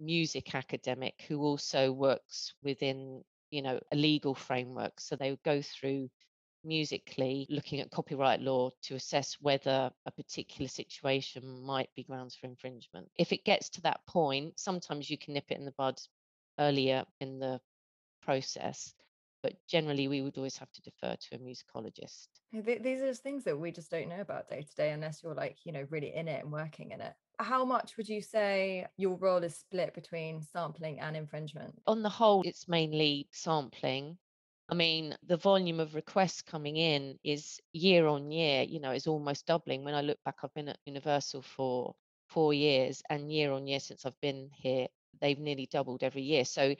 music 0.00 0.54
academic 0.54 1.24
who 1.28 1.40
also 1.40 1.92
works 1.92 2.54
within 2.62 3.22
you 3.50 3.62
know 3.62 3.78
a 3.92 3.96
legal 3.96 4.34
framework. 4.34 5.00
So 5.00 5.16
they 5.16 5.30
would 5.30 5.42
go 5.44 5.62
through 5.62 6.10
musically 6.64 7.46
looking 7.50 7.80
at 7.80 7.90
copyright 7.90 8.40
law 8.40 8.70
to 8.82 8.94
assess 8.94 9.36
whether 9.40 9.90
a 10.06 10.10
particular 10.10 10.66
situation 10.66 11.62
might 11.62 11.90
be 11.94 12.04
grounds 12.04 12.34
for 12.34 12.46
infringement. 12.46 13.08
If 13.18 13.32
it 13.32 13.44
gets 13.44 13.68
to 13.70 13.82
that 13.82 14.00
point 14.06 14.58
sometimes 14.58 15.10
you 15.10 15.18
can 15.18 15.34
nip 15.34 15.50
it 15.50 15.58
in 15.58 15.64
the 15.64 15.72
bud 15.72 16.00
earlier 16.58 17.04
in 17.20 17.38
the 17.38 17.60
process 18.22 18.94
but 19.44 19.52
generally 19.68 20.08
we 20.08 20.22
would 20.22 20.36
always 20.38 20.56
have 20.56 20.72
to 20.72 20.80
defer 20.80 21.14
to 21.20 21.36
a 21.36 21.38
musicologist 21.38 22.28
these 22.52 23.02
are 23.02 23.12
things 23.14 23.44
that 23.44 23.58
we 23.58 23.70
just 23.70 23.90
don't 23.90 24.08
know 24.08 24.20
about 24.20 24.48
day 24.48 24.62
to 24.62 24.74
day 24.74 24.90
unless 24.92 25.22
you're 25.22 25.34
like 25.34 25.58
you 25.64 25.70
know 25.70 25.86
really 25.90 26.14
in 26.14 26.26
it 26.26 26.42
and 26.42 26.50
working 26.50 26.92
in 26.92 27.00
it 27.00 27.12
how 27.38 27.64
much 27.64 27.96
would 27.96 28.08
you 28.08 28.22
say 28.22 28.86
your 28.96 29.16
role 29.16 29.44
is 29.44 29.54
split 29.54 29.92
between 29.94 30.40
sampling 30.40 30.98
and 30.98 31.14
infringement 31.16 31.74
on 31.86 32.02
the 32.02 32.08
whole 32.08 32.42
it's 32.44 32.66
mainly 32.66 33.28
sampling 33.30 34.16
I 34.70 34.74
mean, 34.74 35.14
the 35.26 35.36
volume 35.36 35.78
of 35.78 35.94
requests 35.94 36.40
coming 36.40 36.78
in 36.78 37.18
is 37.22 37.60
year 37.74 38.06
on 38.06 38.30
year, 38.30 38.62
you 38.62 38.80
know, 38.80 38.92
is 38.92 39.06
almost 39.06 39.44
doubling. 39.44 39.84
When 39.84 39.94
I 39.94 40.00
look 40.00 40.16
back, 40.24 40.36
I've 40.42 40.54
been 40.54 40.70
at 40.70 40.78
Universal 40.86 41.42
for 41.42 41.94
four 42.28 42.54
years, 42.54 43.02
and 43.10 43.30
year 43.30 43.52
on 43.52 43.66
year 43.66 43.78
since 43.78 44.06
I've 44.06 44.18
been 44.22 44.48
here, 44.54 44.86
they've 45.20 45.38
nearly 45.38 45.68
doubled 45.70 46.02
every 46.02 46.22
year. 46.22 46.46
So 46.46 46.74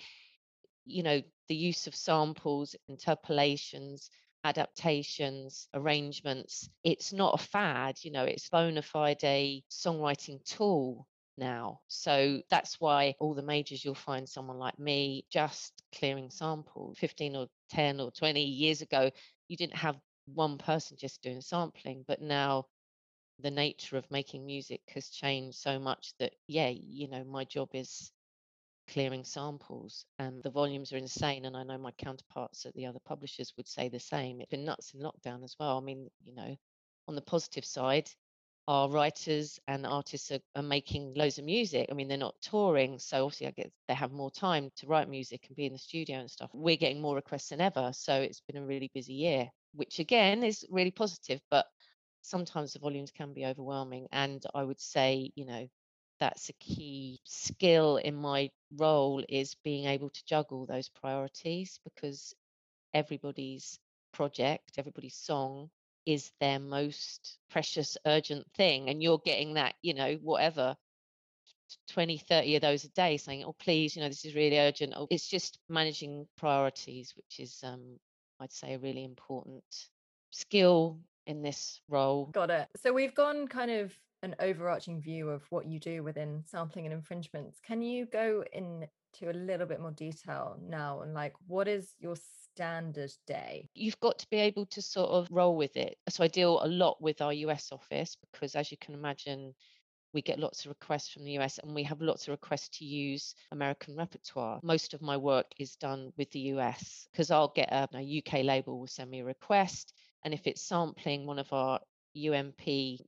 you 0.84 1.02
know, 1.02 1.22
the 1.48 1.54
use 1.56 1.86
of 1.86 1.94
samples, 1.94 2.74
interpolations, 2.88 4.10
adaptations, 4.44 5.68
arrangements. 5.74 6.68
It's 6.84 7.12
not 7.12 7.40
a 7.40 7.44
fad, 7.44 7.96
you 8.02 8.10
know, 8.10 8.24
it's 8.24 8.48
bona 8.48 8.82
fide 8.82 9.24
a 9.24 9.62
songwriting 9.70 10.44
tool 10.44 11.06
now. 11.36 11.80
So 11.88 12.42
that's 12.50 12.80
why 12.80 13.14
all 13.20 13.34
the 13.34 13.42
majors 13.42 13.84
you'll 13.84 13.94
find 13.94 14.28
someone 14.28 14.58
like 14.58 14.78
me 14.78 15.24
just 15.30 15.72
clearing 15.94 16.30
samples. 16.30 16.98
15 16.98 17.36
or 17.36 17.46
10 17.70 18.00
or 18.00 18.10
20 18.10 18.42
years 18.42 18.82
ago, 18.82 19.10
you 19.48 19.56
didn't 19.56 19.76
have 19.76 19.96
one 20.26 20.58
person 20.58 20.96
just 20.98 21.22
doing 21.22 21.40
sampling, 21.40 22.04
but 22.06 22.20
now 22.20 22.66
the 23.40 23.50
nature 23.50 23.96
of 23.96 24.10
making 24.10 24.46
music 24.46 24.80
has 24.94 25.08
changed 25.08 25.58
so 25.58 25.78
much 25.78 26.12
that 26.18 26.32
yeah, 26.46 26.68
you 26.68 27.08
know, 27.08 27.24
my 27.24 27.44
job 27.44 27.68
is 27.74 28.12
clearing 28.88 29.24
samples 29.24 30.04
and 30.18 30.42
the 30.42 30.50
volumes 30.50 30.92
are 30.92 30.96
insane 30.96 31.44
and 31.44 31.56
i 31.56 31.62
know 31.62 31.78
my 31.78 31.92
counterparts 31.92 32.66
at 32.66 32.74
the 32.74 32.86
other 32.86 33.00
publishers 33.04 33.52
would 33.56 33.68
say 33.68 33.88
the 33.88 33.98
same 33.98 34.40
it's 34.40 34.50
been 34.50 34.64
nuts 34.64 34.92
in 34.94 35.00
lockdown 35.00 35.42
as 35.42 35.56
well 35.58 35.78
i 35.78 35.80
mean 35.80 36.08
you 36.24 36.34
know 36.34 36.56
on 37.08 37.14
the 37.14 37.22
positive 37.22 37.64
side 37.64 38.10
our 38.66 38.88
writers 38.88 39.60
and 39.68 39.86
artists 39.86 40.30
are, 40.30 40.40
are, 40.56 40.62
making 40.62 41.12
loads 41.14 41.38
of 41.38 41.44
music. 41.44 41.86
I 41.90 41.94
mean, 41.94 42.08
they're 42.08 42.16
not 42.16 42.40
touring, 42.40 42.98
so 42.98 43.26
obviously 43.26 43.48
I 43.48 43.70
they 43.88 43.94
have 43.94 44.12
more 44.12 44.30
time 44.30 44.70
to 44.76 44.86
write 44.86 45.08
music 45.08 45.44
and 45.48 45.56
be 45.56 45.66
in 45.66 45.72
the 45.72 45.78
studio 45.78 46.18
and 46.18 46.30
stuff. 46.30 46.50
We're 46.54 46.76
getting 46.76 47.00
more 47.00 47.14
requests 47.14 47.50
than 47.50 47.60
ever, 47.60 47.90
so 47.92 48.14
it's 48.14 48.40
been 48.40 48.62
a 48.62 48.66
really 48.66 48.90
busy 48.94 49.12
year, 49.12 49.50
which 49.74 49.98
again 49.98 50.42
is 50.42 50.64
really 50.70 50.90
positive. 50.90 51.40
But 51.50 51.66
sometimes 52.22 52.72
the 52.72 52.78
volumes 52.78 53.10
can 53.10 53.34
be 53.34 53.44
overwhelming, 53.44 54.06
and 54.12 54.42
I 54.54 54.62
would 54.62 54.80
say, 54.80 55.30
you 55.34 55.44
know, 55.44 55.68
that's 56.20 56.48
a 56.48 56.54
key 56.54 57.20
skill 57.24 57.96
in 57.96 58.14
my 58.14 58.50
role 58.76 59.22
is 59.28 59.56
being 59.64 59.86
able 59.86 60.10
to 60.10 60.24
juggle 60.24 60.66
those 60.66 60.88
priorities 60.88 61.78
because 61.84 62.34
everybody's 62.92 63.78
project, 64.12 64.72
everybody's 64.78 65.16
song 65.16 65.70
is 66.06 66.30
their 66.40 66.58
most 66.58 67.38
precious, 67.50 67.96
urgent 68.06 68.46
thing. 68.56 68.88
And 68.88 69.02
you're 69.02 69.20
getting 69.24 69.54
that, 69.54 69.74
you 69.82 69.94
know, 69.94 70.14
whatever, 70.22 70.76
20, 71.88 72.18
30 72.18 72.56
of 72.56 72.62
those 72.62 72.84
a 72.84 72.88
day 72.90 73.16
saying, 73.16 73.44
oh, 73.44 73.54
please, 73.58 73.96
you 73.96 74.02
know, 74.02 74.08
this 74.08 74.24
is 74.24 74.34
really 74.34 74.58
urgent. 74.58 74.94
Oh, 74.96 75.08
it's 75.10 75.28
just 75.28 75.58
managing 75.68 76.26
priorities, 76.36 77.14
which 77.16 77.40
is, 77.40 77.60
um, 77.64 77.98
I'd 78.40 78.52
say, 78.52 78.74
a 78.74 78.78
really 78.78 79.04
important 79.04 79.64
skill 80.30 80.98
in 81.26 81.42
this 81.42 81.80
role. 81.88 82.26
Got 82.26 82.50
it. 82.50 82.68
So 82.76 82.92
we've 82.92 83.14
gone 83.14 83.48
kind 83.48 83.70
of 83.70 83.96
an 84.24 84.34
overarching 84.40 85.00
view 85.02 85.28
of 85.28 85.42
what 85.50 85.66
you 85.66 85.78
do 85.78 86.02
within 86.02 86.42
sampling 86.46 86.86
and 86.86 86.94
infringements. 86.94 87.60
Can 87.60 87.82
you 87.82 88.06
go 88.06 88.42
into 88.52 89.30
a 89.30 89.32
little 89.32 89.66
bit 89.66 89.80
more 89.80 89.90
detail 89.90 90.56
now 90.66 91.02
and 91.02 91.12
like 91.12 91.34
what 91.46 91.68
is 91.68 91.94
your 92.00 92.16
standard 92.16 93.12
day? 93.26 93.68
You've 93.74 94.00
got 94.00 94.18
to 94.20 94.26
be 94.30 94.38
able 94.38 94.64
to 94.66 94.80
sort 94.80 95.10
of 95.10 95.28
roll 95.30 95.56
with 95.56 95.76
it. 95.76 95.98
So 96.08 96.24
I 96.24 96.28
deal 96.28 96.58
a 96.62 96.66
lot 96.66 97.02
with 97.02 97.20
our 97.20 97.34
US 97.34 97.70
office 97.70 98.16
because, 98.32 98.56
as 98.56 98.70
you 98.70 98.78
can 98.78 98.94
imagine, 98.94 99.54
we 100.14 100.22
get 100.22 100.38
lots 100.38 100.64
of 100.64 100.70
requests 100.70 101.10
from 101.10 101.24
the 101.24 101.38
US 101.38 101.58
and 101.58 101.74
we 101.74 101.82
have 101.82 102.00
lots 102.00 102.26
of 102.26 102.32
requests 102.32 102.78
to 102.78 102.86
use 102.86 103.34
American 103.52 103.94
repertoire. 103.94 104.58
Most 104.62 104.94
of 104.94 105.02
my 105.02 105.18
work 105.18 105.52
is 105.58 105.76
done 105.76 106.12
with 106.16 106.30
the 106.30 106.40
US 106.54 107.08
because 107.12 107.30
I'll 107.30 107.52
get 107.54 107.70
a, 107.70 107.88
a, 107.94 108.22
UK 108.24 108.44
label 108.44 108.78
will 108.78 108.86
send 108.86 109.10
me 109.10 109.20
a 109.20 109.24
request. 109.24 109.92
And 110.24 110.32
if 110.32 110.46
it's 110.46 110.62
sampling 110.62 111.26
one 111.26 111.38
of 111.38 111.52
our 111.52 111.80
UMP 112.16 112.62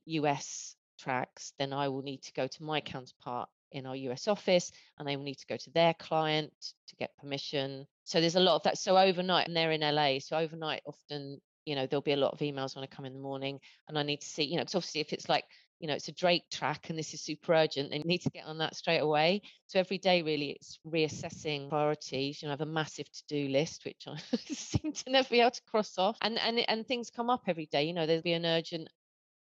US 0.05 0.75
tracks, 0.97 1.53
then 1.59 1.73
I 1.73 1.87
will 1.87 2.01
need 2.01 2.23
to 2.23 2.33
go 2.33 2.47
to 2.47 2.63
my 2.63 2.81
counterpart 2.81 3.49
in 3.71 3.85
our 3.85 3.95
US 3.95 4.27
office 4.27 4.71
and 4.97 5.07
they 5.07 5.15
will 5.15 5.23
need 5.23 5.39
to 5.39 5.47
go 5.47 5.57
to 5.57 5.69
their 5.71 5.93
client 5.93 6.53
to 6.87 6.95
get 6.95 7.17
permission. 7.17 7.85
So 8.05 8.21
there's 8.21 8.35
a 8.35 8.41
lot 8.41 8.55
of 8.55 8.63
that. 8.63 8.77
So 8.77 8.97
overnight, 8.97 9.47
and 9.47 9.55
they're 9.55 9.71
in 9.71 9.81
LA. 9.81 10.19
So 10.19 10.37
overnight, 10.37 10.81
often, 10.85 11.41
you 11.65 11.75
know, 11.75 11.85
there'll 11.85 12.01
be 12.01 12.13
a 12.13 12.17
lot 12.17 12.33
of 12.33 12.39
emails 12.39 12.75
when 12.75 12.83
I 12.83 12.87
come 12.87 13.05
in 13.05 13.13
the 13.13 13.19
morning 13.19 13.59
and 13.87 13.97
I 13.97 14.03
need 14.03 14.21
to 14.21 14.27
see, 14.27 14.43
you 14.43 14.55
know, 14.55 14.61
because 14.61 14.75
obviously 14.75 15.01
if 15.01 15.13
it's 15.13 15.29
like, 15.29 15.45
you 15.79 15.87
know, 15.87 15.93
it's 15.93 16.07
a 16.07 16.13
Drake 16.13 16.49
track 16.49 16.89
and 16.89 16.97
this 16.97 17.13
is 17.13 17.21
super 17.21 17.53
urgent, 17.53 17.91
they 17.91 17.99
need 17.99 18.21
to 18.23 18.31
get 18.31 18.45
on 18.45 18.57
that 18.59 18.75
straight 18.75 18.99
away. 18.99 19.43
So 19.67 19.79
every 19.79 19.99
day, 19.99 20.23
really, 20.23 20.51
it's 20.51 20.79
reassessing 20.87 21.69
priorities. 21.69 22.41
You 22.41 22.47
know, 22.47 22.51
I 22.51 22.53
have 22.53 22.61
a 22.61 22.65
massive 22.65 23.11
to 23.11 23.23
do 23.27 23.47
list, 23.49 23.85
which 23.85 24.07
I 24.07 24.17
seem 24.53 24.91
to 24.91 25.11
never 25.11 25.29
be 25.29 25.41
able 25.41 25.51
to 25.51 25.61
cross 25.69 25.99
off. 25.99 26.17
And, 26.21 26.39
and, 26.39 26.59
and 26.67 26.87
things 26.87 27.11
come 27.11 27.29
up 27.29 27.43
every 27.45 27.67
day. 27.67 27.83
You 27.83 27.93
know, 27.93 28.07
there'll 28.07 28.23
be 28.23 28.33
an 28.33 28.45
urgent 28.45 28.89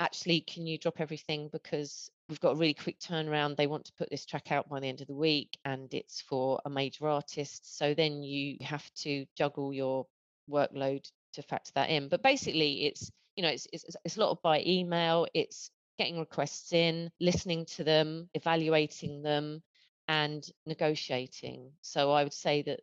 actually, 0.01 0.41
can 0.41 0.65
you 0.65 0.77
drop 0.77 1.00
everything 1.00 1.48
because 1.53 2.10
we've 2.27 2.39
got 2.39 2.53
a 2.53 2.55
really 2.55 2.74
quick 2.74 3.00
turnaround. 3.00 3.55
They 3.55 3.67
want 3.67 3.86
to 3.86 3.93
put 3.93 4.10
this 4.10 4.25
track 4.25 4.51
out 4.51 4.67
by 4.67 4.79
the 4.79 4.88
end 4.88 5.01
of 5.01 5.08
the 5.08 5.15
week 5.15 5.58
and 5.63 5.93
it's 5.93 6.22
for 6.22 6.60
a 6.65 6.70
major 6.70 7.08
artist. 7.08 7.77
So 7.77 7.93
then 7.93 8.24
you 8.24 8.58
have 8.62 8.89
to 9.03 9.25
juggle 9.38 9.74
your 9.74 10.08
workload 10.50 11.05
to 11.34 11.43
factor 11.43 11.72
that 11.75 11.89
in. 11.89 12.08
But 12.10 12.24
basically, 12.24 12.86
it's 12.86 13.12
you 13.36 13.43
know 13.43 13.50
it's 13.50 13.67
it's, 13.72 13.86
it's 14.03 14.17
a 14.17 14.20
lot 14.20 14.31
of 14.31 14.41
by 14.41 14.63
email. 14.65 15.27
It's 15.34 15.70
getting 16.00 16.20
requests 16.20 16.74
in, 16.74 17.12
listening 17.20 17.65
to 17.75 17.84
them, 17.84 18.29
evaluating 18.34 19.22
them, 19.22 19.62
and 20.08 20.43
negotiating. 20.65 21.72
So 21.81 22.12
I 22.12 22.24
would 22.24 22.34
say 22.34 22.63
that 22.63 22.79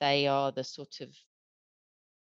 they 0.00 0.26
are 0.26 0.50
the 0.50 0.64
sort 0.64 1.00
of 1.00 1.14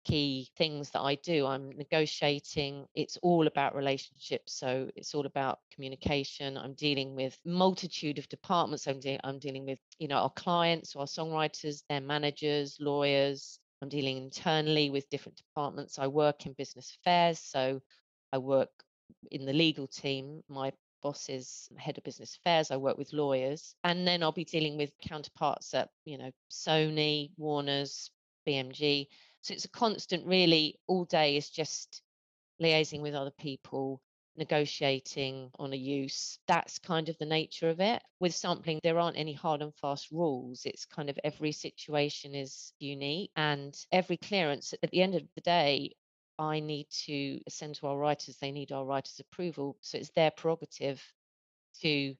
key 0.09 0.49
things 0.57 0.89
that 0.89 1.01
I 1.01 1.15
do. 1.15 1.45
I'm 1.45 1.69
negotiating. 1.77 2.87
It's 2.95 3.17
all 3.21 3.45
about 3.45 3.75
relationships. 3.75 4.53
So 4.53 4.89
it's 4.95 5.13
all 5.13 5.27
about 5.27 5.59
communication. 5.73 6.57
I'm 6.57 6.73
dealing 6.73 7.15
with 7.15 7.37
multitude 7.45 8.17
of 8.17 8.27
departments. 8.27 8.87
I'm, 8.87 8.99
de- 8.99 9.19
I'm 9.23 9.37
dealing 9.37 9.65
with, 9.65 9.79
you 9.99 10.07
know, 10.07 10.17
our 10.17 10.31
clients, 10.31 10.95
our 10.95 11.05
songwriters, 11.05 11.83
their 11.89 12.01
managers, 12.01 12.77
lawyers. 12.79 13.59
I'm 13.81 13.89
dealing 13.89 14.17
internally 14.17 14.89
with 14.89 15.09
different 15.09 15.37
departments. 15.37 15.99
I 15.99 16.07
work 16.07 16.45
in 16.45 16.53
business 16.53 16.97
affairs. 16.99 17.39
So 17.39 17.79
I 18.33 18.39
work 18.39 18.69
in 19.29 19.45
the 19.45 19.53
legal 19.53 19.87
team. 19.87 20.41
My 20.49 20.73
boss 21.03 21.29
is 21.29 21.69
head 21.77 21.97
of 21.97 22.03
business 22.03 22.35
affairs. 22.37 22.71
I 22.71 22.77
work 22.77 22.97
with 22.97 23.13
lawyers. 23.13 23.75
And 23.83 24.07
then 24.07 24.23
I'll 24.23 24.31
be 24.31 24.43
dealing 24.43 24.75
with 24.75 24.91
counterparts 25.07 25.73
at, 25.75 25.89
you 26.05 26.17
know, 26.17 26.31
Sony, 26.51 27.29
Warner's, 27.37 28.09
BMG 28.47 29.07
so 29.41 29.53
it's 29.53 29.65
a 29.65 29.69
constant, 29.69 30.25
really, 30.25 30.79
all 30.87 31.05
day 31.05 31.37
is 31.37 31.49
just 31.49 32.01
liaising 32.61 33.01
with 33.01 33.15
other 33.15 33.31
people, 33.39 34.01
negotiating 34.35 35.49
on 35.57 35.73
a 35.73 35.77
use. 35.77 36.39
That's 36.47 36.79
kind 36.79 37.09
of 37.09 37.17
the 37.17 37.25
nature 37.25 37.69
of 37.69 37.79
it. 37.79 38.01
With 38.19 38.35
sampling, 38.35 38.79
there 38.83 38.99
aren't 38.99 39.17
any 39.17 39.33
hard 39.33 39.61
and 39.61 39.73
fast 39.75 40.11
rules. 40.11 40.65
It's 40.65 40.85
kind 40.85 41.09
of 41.09 41.19
every 41.23 41.51
situation 41.51 42.35
is 42.35 42.73
unique 42.79 43.31
and 43.35 43.75
every 43.91 44.17
clearance 44.17 44.73
at 44.83 44.91
the 44.91 45.01
end 45.01 45.15
of 45.15 45.23
the 45.35 45.41
day, 45.41 45.95
I 46.37 46.61
need 46.61 46.87
to 47.05 47.41
send 47.49 47.75
to 47.75 47.87
our 47.87 47.97
writers, 47.97 48.37
they 48.37 48.51
need 48.51 48.71
our 48.71 48.85
writers' 48.85 49.19
approval. 49.19 49.77
So 49.81 49.97
it's 49.97 50.11
their 50.11 50.31
prerogative 50.31 51.03
to 51.81 52.15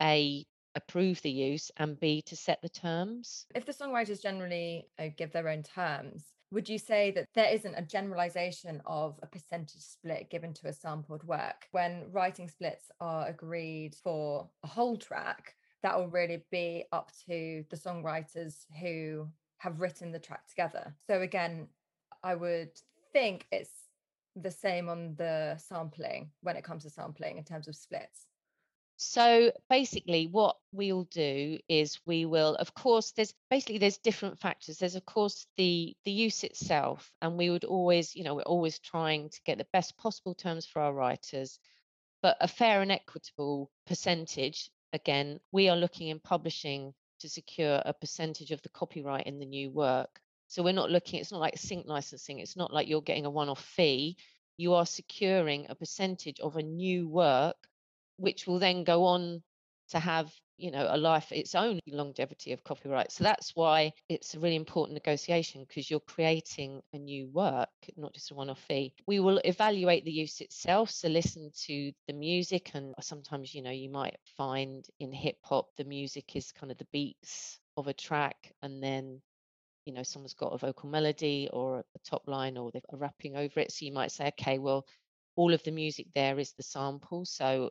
A, 0.00 0.46
approve 0.76 1.20
the 1.22 1.30
use 1.30 1.70
and 1.76 1.98
B, 1.98 2.22
to 2.22 2.36
set 2.36 2.62
the 2.62 2.68
terms. 2.68 3.46
If 3.54 3.66
the 3.66 3.72
songwriters 3.72 4.22
generally 4.22 4.86
uh, 4.98 5.08
give 5.16 5.32
their 5.32 5.48
own 5.48 5.64
terms, 5.64 6.24
would 6.50 6.68
you 6.68 6.78
say 6.78 7.10
that 7.12 7.26
there 7.34 7.52
isn't 7.52 7.74
a 7.74 7.82
generalization 7.82 8.80
of 8.86 9.18
a 9.22 9.26
percentage 9.26 9.82
split 9.82 10.30
given 10.30 10.54
to 10.54 10.68
a 10.68 10.72
sampled 10.72 11.24
work? 11.24 11.66
When 11.72 12.04
writing 12.10 12.48
splits 12.48 12.90
are 13.00 13.28
agreed 13.28 13.94
for 14.02 14.48
a 14.64 14.66
whole 14.66 14.96
track 14.96 15.54
that 15.82 15.96
will 15.96 16.08
really 16.08 16.42
be 16.50 16.84
up 16.92 17.12
to 17.28 17.64
the 17.70 17.76
songwriters 17.76 18.64
who 18.80 19.28
have 19.58 19.80
written 19.80 20.10
the 20.10 20.18
track 20.18 20.46
together. 20.48 20.94
So 21.06 21.20
again 21.20 21.68
i 22.22 22.34
would 22.34 22.70
think 23.12 23.46
it's 23.52 23.70
the 24.36 24.50
same 24.50 24.88
on 24.88 25.14
the 25.16 25.56
sampling 25.56 26.30
when 26.42 26.56
it 26.56 26.64
comes 26.64 26.84
to 26.84 26.90
sampling 26.90 27.38
in 27.38 27.44
terms 27.44 27.66
of 27.68 27.74
splits 27.74 28.26
so 29.00 29.52
basically, 29.70 30.26
what 30.26 30.56
we'll 30.72 31.04
do 31.04 31.60
is 31.68 32.00
we 32.04 32.24
will, 32.24 32.56
of 32.56 32.74
course, 32.74 33.12
there's 33.12 33.32
basically 33.48 33.78
there's 33.78 33.98
different 33.98 34.40
factors. 34.40 34.78
There's 34.78 34.96
of 34.96 35.06
course 35.06 35.46
the 35.56 35.96
the 36.04 36.10
use 36.10 36.42
itself, 36.42 37.12
and 37.22 37.38
we 37.38 37.48
would 37.48 37.62
always, 37.64 38.16
you 38.16 38.24
know, 38.24 38.34
we're 38.34 38.42
always 38.42 38.80
trying 38.80 39.30
to 39.30 39.40
get 39.44 39.56
the 39.56 39.68
best 39.72 39.96
possible 39.98 40.34
terms 40.34 40.66
for 40.66 40.82
our 40.82 40.92
writers, 40.92 41.60
but 42.22 42.38
a 42.40 42.48
fair 42.48 42.82
and 42.82 42.90
equitable 42.90 43.70
percentage. 43.86 44.68
Again, 44.92 45.38
we 45.52 45.68
are 45.68 45.76
looking 45.76 46.08
in 46.08 46.18
publishing 46.18 46.92
to 47.20 47.28
secure 47.28 47.80
a 47.84 47.94
percentage 47.94 48.50
of 48.50 48.62
the 48.62 48.68
copyright 48.70 49.28
in 49.28 49.38
the 49.38 49.46
new 49.46 49.70
work. 49.70 50.20
So 50.48 50.64
we're 50.64 50.72
not 50.72 50.90
looking. 50.90 51.20
It's 51.20 51.30
not 51.30 51.40
like 51.40 51.56
sync 51.56 51.86
licensing. 51.86 52.40
It's 52.40 52.56
not 52.56 52.72
like 52.72 52.88
you're 52.88 53.02
getting 53.02 53.26
a 53.26 53.30
one-off 53.30 53.64
fee. 53.64 54.16
You 54.56 54.74
are 54.74 54.86
securing 54.86 55.66
a 55.68 55.76
percentage 55.76 56.40
of 56.40 56.56
a 56.56 56.62
new 56.64 57.06
work 57.06 57.67
which 58.18 58.46
will 58.46 58.58
then 58.58 58.84
go 58.84 59.04
on 59.04 59.42
to 59.88 59.98
have 59.98 60.30
you 60.58 60.70
know 60.70 60.88
a 60.90 60.96
life 60.96 61.30
its 61.32 61.54
own 61.54 61.78
longevity 61.86 62.52
of 62.52 62.64
copyright. 62.64 63.12
So 63.12 63.24
that's 63.24 63.52
why 63.54 63.92
it's 64.08 64.34
a 64.34 64.40
really 64.40 64.56
important 64.56 64.94
negotiation 64.94 65.64
because 65.66 65.90
you're 65.90 66.00
creating 66.00 66.82
a 66.92 66.98
new 66.98 67.28
work 67.28 67.68
not 67.96 68.12
just 68.12 68.30
a 68.30 68.34
one-off 68.34 68.60
fee. 68.68 68.92
We 69.06 69.20
will 69.20 69.40
evaluate 69.44 70.04
the 70.04 70.10
use 70.12 70.40
itself 70.40 70.90
so 70.90 71.08
listen 71.08 71.50
to 71.66 71.92
the 72.06 72.12
music 72.12 72.72
and 72.74 72.94
sometimes 73.00 73.54
you 73.54 73.62
know 73.62 73.70
you 73.70 73.88
might 73.88 74.16
find 74.36 74.84
in 74.98 75.12
hip 75.12 75.38
hop 75.42 75.68
the 75.76 75.84
music 75.84 76.34
is 76.36 76.52
kind 76.52 76.72
of 76.72 76.78
the 76.78 76.88
beats 76.92 77.58
of 77.76 77.86
a 77.86 77.94
track 77.94 78.52
and 78.62 78.82
then 78.82 79.22
you 79.86 79.94
know 79.94 80.02
someone's 80.02 80.34
got 80.34 80.52
a 80.52 80.58
vocal 80.58 80.90
melody 80.90 81.48
or 81.52 81.78
a 81.78 81.98
top 82.04 82.22
line 82.26 82.58
or 82.58 82.70
they're 82.72 82.82
rapping 82.92 83.36
over 83.36 83.60
it. 83.60 83.72
So 83.72 83.84
you 83.84 83.92
might 83.92 84.10
say 84.12 84.26
okay 84.38 84.58
well 84.58 84.84
all 85.36 85.54
of 85.54 85.62
the 85.62 85.70
music 85.70 86.08
there 86.16 86.40
is 86.40 86.52
the 86.54 86.64
sample 86.64 87.24
so 87.24 87.70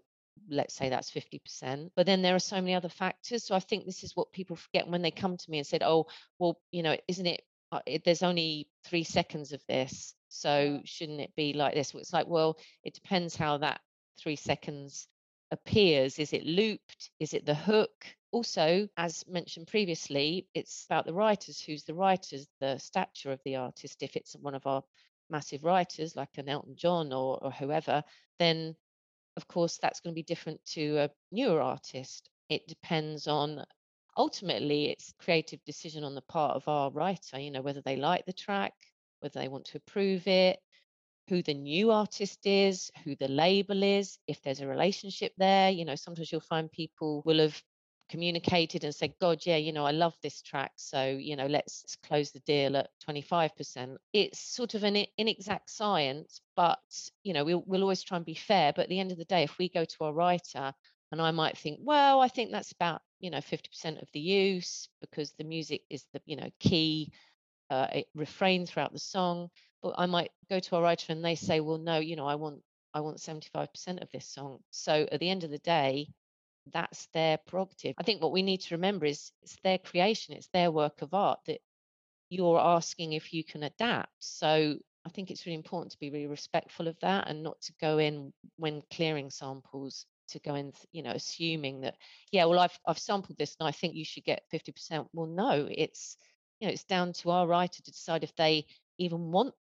let's 0.50 0.75
say 0.75 0.89
that's 0.89 1.12
50% 1.12 1.91
but 1.96 2.06
then 2.06 2.22
there 2.22 2.36
are 2.36 2.39
so 2.39 2.58
many 2.58 2.75
other 2.75 2.89
factors 2.89 3.44
so 3.44 3.56
i 3.56 3.60
think 3.60 3.86
this 3.86 4.03
is 4.03 4.15
what 4.15 4.32
people 4.32 4.56
forget 4.56 4.88
when 4.88 5.01
they 5.01 5.12
come 5.12 5.38
to 5.38 5.51
me 5.51 5.58
and 5.58 5.67
said 5.67 5.84
oh 5.84 6.08
well 6.39 6.60
you 6.72 6.84
know 6.84 6.96
isn't 7.08 7.25
it, 7.25 7.41
uh, 7.72 7.79
it 7.86 8.03
there's 8.03 8.24
only 8.24 8.67
three 8.84 9.03
seconds 9.03 9.51
of 9.51 9.62
this 9.67 10.15
so 10.29 10.82
shouldn't 10.84 11.22
it 11.22 11.36
be 11.36 11.53
like 11.53 11.74
this? 11.74 11.94
Well, 11.94 12.01
it's 12.01 12.13
like 12.13 12.27
well 12.27 12.58
it 12.84 12.94
depends 12.94 13.36
how 13.36 13.58
that 13.58 13.82
three 14.20 14.36
seconds 14.36 15.08
appears. 15.51 16.20
Is 16.20 16.34
it 16.34 16.46
looped? 16.46 17.12
Is 17.20 17.34
it 17.34 17.46
the 17.46 17.56
hook? 17.56 18.06
Also 18.32 18.88
as 18.98 19.25
mentioned 19.27 19.67
previously 19.67 20.48
it's 20.53 20.86
about 20.86 21.06
the 21.06 21.13
writers 21.13 21.62
who's 21.62 21.84
the 21.84 21.94
writers 21.94 22.48
the 22.60 22.77
stature 22.77 23.32
of 23.32 23.41
the 23.46 23.56
artist. 23.56 24.03
If 24.03 24.15
it's 24.15 24.36
one 24.36 24.56
of 24.56 24.67
our 24.67 24.84
massive 25.29 25.63
writers 25.63 26.15
like 26.15 26.38
an 26.38 26.48
elton 26.48 26.74
john 26.77 27.12
or, 27.12 27.38
or 27.44 27.51
whoever 27.51 28.01
then 28.39 28.74
of 29.38 29.48
course, 29.48 29.77
that's 29.82 30.01
going 30.01 30.13
to 30.13 30.20
be 30.20 30.24
different 30.24 30.60
to 30.74 30.98
a 30.98 31.10
newer 31.32 31.62
artist. 31.62 32.29
It 32.50 32.67
depends 32.67 33.27
on 33.27 33.63
ultimately 34.17 34.88
it's 34.89 35.13
creative 35.20 35.63
decision 35.63 36.03
on 36.03 36.15
the 36.15 36.22
part 36.24 36.56
of 36.56 36.67
our 36.67 36.91
writer, 36.91 37.39
you 37.39 37.51
know, 37.51 37.62
whether 37.62 37.82
they 37.82 37.96
like 37.96 38.25
the 38.25 38.34
track, 38.34 38.74
whether 39.20 39.39
they 39.39 39.48
want 39.48 39.65
to 39.65 39.77
approve 39.77 40.27
it, 40.27 40.60
who 41.29 41.44
the 41.44 41.53
new 41.53 41.91
artist 41.91 42.39
is, 42.46 42.89
who 43.03 43.15
the 43.15 43.27
label 43.27 43.84
is, 43.84 44.17
if 44.27 44.41
there's 44.41 44.62
a 44.62 44.67
relationship 44.67 45.34
there. 45.38 45.70
You 45.70 45.86
know, 45.86 45.96
sometimes 45.96 46.32
you'll 46.32 46.41
find 46.41 46.72
people 46.72 47.22
will 47.25 47.39
have 47.39 47.62
communicated 48.09 48.83
and 48.83 48.93
said, 48.93 49.13
God, 49.19 49.45
yeah, 49.45 49.57
you 49.57 49.73
know, 49.73 49.85
I 49.85 49.91
love 49.91 50.15
this 50.21 50.41
track. 50.41 50.71
So, 50.75 51.05
you 51.05 51.35
know, 51.35 51.47
let's 51.47 51.95
close 52.07 52.31
the 52.31 52.39
deal 52.41 52.77
at 52.77 52.89
25%. 53.07 53.97
It's 54.13 54.39
sort 54.39 54.73
of 54.75 54.83
an 54.83 55.05
inexact 55.17 55.69
science, 55.69 56.41
but, 56.55 56.79
you 57.23 57.33
know, 57.33 57.43
we'll, 57.43 57.63
we'll 57.65 57.81
always 57.81 58.03
try 58.03 58.17
and 58.17 58.25
be 58.25 58.33
fair. 58.33 58.73
But 58.73 58.83
at 58.83 58.89
the 58.89 58.99
end 58.99 59.11
of 59.11 59.17
the 59.17 59.25
day, 59.25 59.43
if 59.43 59.57
we 59.57 59.69
go 59.69 59.85
to 59.85 60.03
our 60.03 60.13
writer 60.13 60.73
and 61.11 61.21
I 61.21 61.31
might 61.31 61.57
think, 61.57 61.79
well, 61.81 62.21
I 62.21 62.27
think 62.27 62.51
that's 62.51 62.71
about, 62.71 63.01
you 63.19 63.29
know, 63.29 63.39
50% 63.39 64.01
of 64.01 64.07
the 64.13 64.19
use 64.19 64.89
because 65.01 65.33
the 65.37 65.43
music 65.43 65.81
is 65.89 66.05
the, 66.13 66.21
you 66.25 66.35
know, 66.35 66.49
key 66.59 67.11
uh, 67.69 67.87
refrain 68.15 68.65
throughout 68.65 68.93
the 68.93 68.99
song. 68.99 69.49
But 69.81 69.95
I 69.97 70.05
might 70.05 70.31
go 70.49 70.59
to 70.59 70.75
a 70.75 70.81
writer 70.81 71.11
and 71.11 71.23
they 71.23 71.35
say, 71.35 71.59
well, 71.59 71.77
no, 71.77 71.99
you 71.99 72.15
know, 72.15 72.25
I 72.25 72.35
want 72.35 72.61
I 72.93 73.01
want 73.01 73.17
75% 73.17 74.01
of 74.01 74.09
this 74.11 74.27
song. 74.27 74.59
So 74.71 75.07
at 75.11 75.19
the 75.19 75.29
end 75.29 75.43
of 75.43 75.51
the 75.51 75.59
day, 75.59 76.07
that's 76.74 77.07
their 77.13 77.38
prerogative. 77.38 77.95
I 77.97 78.03
think 78.03 78.21
what 78.21 78.31
we 78.31 78.41
need 78.41 78.62
to 78.62 78.75
remember 78.75 79.05
is 79.05 79.31
it's 79.41 79.57
their 79.63 79.77
creation, 79.77 80.36
it's 80.36 80.50
their 80.53 80.71
work 80.71 81.01
of 81.01 81.13
art 81.13 81.39
that 81.47 81.59
you're 82.29 82.59
asking 82.59 83.13
if 83.13 83.33
you 83.33 83.43
can 83.43 83.63
adapt. 83.63 84.12
So 84.19 84.77
I 85.05 85.09
think 85.09 85.31
it's 85.31 85.45
really 85.45 85.55
important 85.55 85.91
to 85.91 86.00
be 86.00 86.09
really 86.09 86.27
respectful 86.27 86.88
of 86.88 87.00
that 87.01 87.29
and 87.29 87.43
not 87.43 87.62
to 87.62 87.74
go 87.79 87.97
in 87.97 88.33
when 88.57 88.81
clearing 88.91 89.29
samples 89.29 90.05
to 90.29 90.39
go 90.39 90.55
in, 90.55 90.74
you 90.91 91.03
know, 91.03 91.12
assuming 91.12 91.81
that, 91.81 91.95
yeah, 92.31 92.45
well, 92.45 92.59
I've 92.59 92.77
I've 92.86 93.00
sampled 93.00 93.38
this 93.38 93.55
and 93.59 93.67
I 93.67 93.71
think 93.71 93.95
you 93.95 94.03
should 94.03 94.25
get 94.25 94.43
50%. 94.53 95.07
Well, 95.13 95.27
no, 95.27 95.67
it's 95.71 96.17
you 96.59 96.67
know, 96.67 96.74
it's 96.74 96.83
down 96.83 97.13
to 97.13 97.31
our 97.31 97.47
writer 97.47 97.81
to 97.81 97.91
decide 97.91 98.24
if 98.24 98.36
they 98.36 98.65
even 98.97 99.31
want 99.31 99.53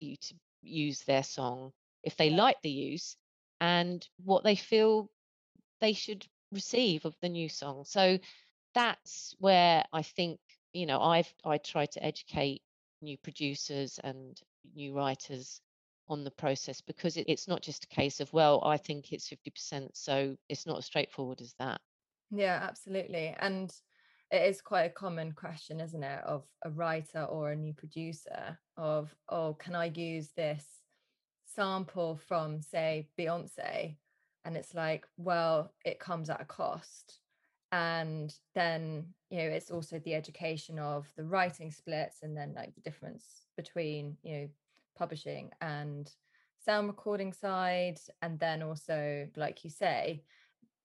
you 0.00 0.16
to 0.16 0.34
use 0.62 1.00
their 1.00 1.22
song, 1.22 1.72
if 2.04 2.16
they 2.16 2.30
like 2.30 2.56
the 2.62 2.70
use, 2.70 3.16
and 3.60 4.06
what 4.24 4.44
they 4.44 4.54
feel 4.54 5.10
they 5.80 5.92
should 5.92 6.26
receive 6.52 7.04
of 7.04 7.16
the 7.20 7.28
new 7.28 7.48
song. 7.48 7.84
So 7.84 8.18
that's 8.74 9.34
where 9.38 9.84
I 9.92 10.02
think, 10.02 10.38
you 10.72 10.86
know, 10.86 11.00
I've 11.00 11.32
I 11.44 11.58
try 11.58 11.86
to 11.86 12.04
educate 12.04 12.62
new 13.02 13.18
producers 13.18 13.98
and 14.04 14.40
new 14.74 14.94
writers 14.94 15.60
on 16.08 16.24
the 16.24 16.30
process 16.30 16.80
because 16.80 17.16
it, 17.16 17.24
it's 17.28 17.48
not 17.48 17.62
just 17.62 17.84
a 17.84 17.94
case 17.94 18.20
of 18.20 18.32
well 18.32 18.60
i 18.64 18.76
think 18.76 19.12
it's 19.12 19.30
50% 19.30 19.88
so 19.94 20.36
it's 20.48 20.66
not 20.66 20.78
as 20.78 20.84
straightforward 20.84 21.40
as 21.40 21.54
that 21.58 21.80
yeah 22.30 22.60
absolutely 22.62 23.34
and 23.38 23.72
it 24.30 24.42
is 24.48 24.60
quite 24.60 24.84
a 24.84 24.90
common 24.90 25.32
question 25.32 25.80
isn't 25.80 26.02
it 26.02 26.24
of 26.24 26.44
a 26.64 26.70
writer 26.70 27.24
or 27.24 27.50
a 27.50 27.56
new 27.56 27.72
producer 27.72 28.58
of 28.76 29.14
oh 29.28 29.54
can 29.54 29.74
i 29.74 29.86
use 29.86 30.30
this 30.36 30.64
sample 31.44 32.20
from 32.28 32.60
say 32.60 33.08
beyonce 33.18 33.96
and 34.44 34.56
it's 34.56 34.74
like 34.74 35.06
well 35.16 35.72
it 35.84 35.98
comes 35.98 36.30
at 36.30 36.40
a 36.40 36.44
cost. 36.44 37.18
And 37.70 38.34
then 38.54 39.06
you 39.30 39.38
know 39.38 39.44
it's 39.44 39.70
also 39.70 39.98
the 40.00 40.14
education 40.14 40.78
of 40.78 41.06
the 41.16 41.24
writing 41.24 41.70
splits 41.70 42.18
and 42.22 42.36
then 42.36 42.52
like 42.54 42.74
the 42.74 42.82
difference 42.82 43.46
between 43.56 44.16
you 44.22 44.32
know 44.32 44.48
publishing 44.96 45.50
and 45.60 46.10
sound 46.64 46.88
recording 46.88 47.32
side. 47.32 47.98
And 48.20 48.38
then 48.38 48.62
also 48.62 49.26
like 49.36 49.64
you 49.64 49.70
say 49.70 50.22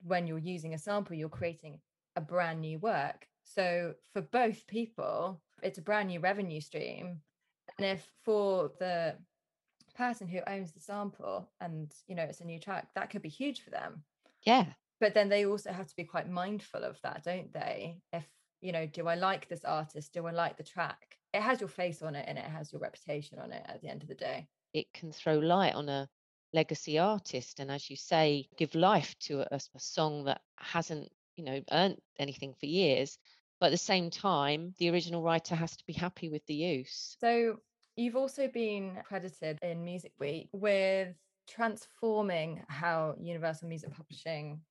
when 0.04 0.28
you're 0.28 0.38
using 0.38 0.74
a 0.74 0.78
sample 0.78 1.16
you're 1.16 1.30
creating 1.30 1.80
a 2.16 2.22
brand 2.22 2.62
new 2.62 2.80
work. 2.80 3.28
So 3.44 3.96
for 4.14 4.22
both 4.22 4.66
people 4.68 5.42
it's 5.64 5.80
a 5.80 5.82
brand 5.82 6.10
new 6.10 6.20
revenue 6.20 6.62
stream. 6.62 7.22
And 7.78 7.86
if 7.86 8.08
for 8.24 8.72
the 8.80 9.16
person 9.98 10.28
who 10.28 10.40
owns 10.48 10.72
the 10.72 10.80
sample 10.80 11.50
and 11.60 11.92
you 12.08 12.16
know 12.16 12.24
it's 12.24 12.42
a 12.42 12.46
new 12.46 12.60
track 12.60 12.88
that 12.96 13.10
could 13.10 13.22
be 13.22 13.30
huge 13.30 13.62
for 13.62 13.72
them. 13.72 14.04
Yeah. 14.44 14.66
But 15.00 15.14
then 15.14 15.30
they 15.30 15.46
also 15.46 15.72
have 15.72 15.88
to 15.88 15.96
be 15.96 16.04
quite 16.04 16.30
mindful 16.30 16.84
of 16.84 17.00
that 17.02 17.24
don't 17.24 17.52
they? 17.52 18.02
If 18.14 18.26
you 18.62 18.72
know 18.72 18.86
do 18.86 19.08
i 19.08 19.16
like 19.16 19.48
this 19.50 19.66
artist? 19.66 20.14
Do 20.14 20.26
i 20.28 20.32
like 20.32 20.58
the 20.58 20.64
track? 20.64 21.18
It 21.34 21.42
has 21.42 21.60
your 21.60 21.70
face 21.70 22.02
on 22.02 22.16
it 22.16 22.26
and 22.28 22.38
it 22.38 22.46
has 22.46 22.72
your 22.72 22.82
reputation 22.82 23.40
on 23.40 23.52
it 23.52 23.66
at 23.68 23.82
the 23.82 23.90
end 23.90 24.04
of 24.04 24.08
the 24.08 24.16
day. 24.16 24.48
It 24.74 24.88
can 24.94 25.12
throw 25.12 25.40
light 25.40 25.74
on 25.74 25.90
a 25.90 26.08
legacy 26.54 26.98
artist 26.98 27.60
and 27.60 27.70
as 27.70 27.90
you 27.90 27.96
say 27.98 28.48
give 28.58 28.74
life 28.74 29.16
to 29.20 29.42
a, 29.42 29.56
a 29.56 29.80
song 29.80 30.24
that 30.26 30.42
hasn't 30.58 31.12
you 31.36 31.44
know 31.44 31.62
earned 31.72 32.00
anything 32.20 32.54
for 32.60 32.68
years. 32.68 33.18
But 33.60 33.68
at 33.68 33.72
the 33.72 33.78
same 33.78 34.12
time 34.12 34.76
the 34.78 34.92
original 34.92 35.24
writer 35.24 35.56
has 35.56 35.76
to 35.78 35.86
be 35.88 35.94
happy 35.94 36.30
with 36.30 36.46
the 36.46 36.54
use. 36.54 37.18
So 37.20 37.60
You've 37.98 38.16
also 38.16 38.48
been 38.48 38.96
credited 39.04 39.58
in 39.64 39.84
Music 39.84 40.12
Week 40.20 40.50
with 40.52 41.16
transforming 41.50 42.64
how 42.68 43.16
Universal 43.20 43.70
Music 43.70 43.92
Publishing 43.92 44.62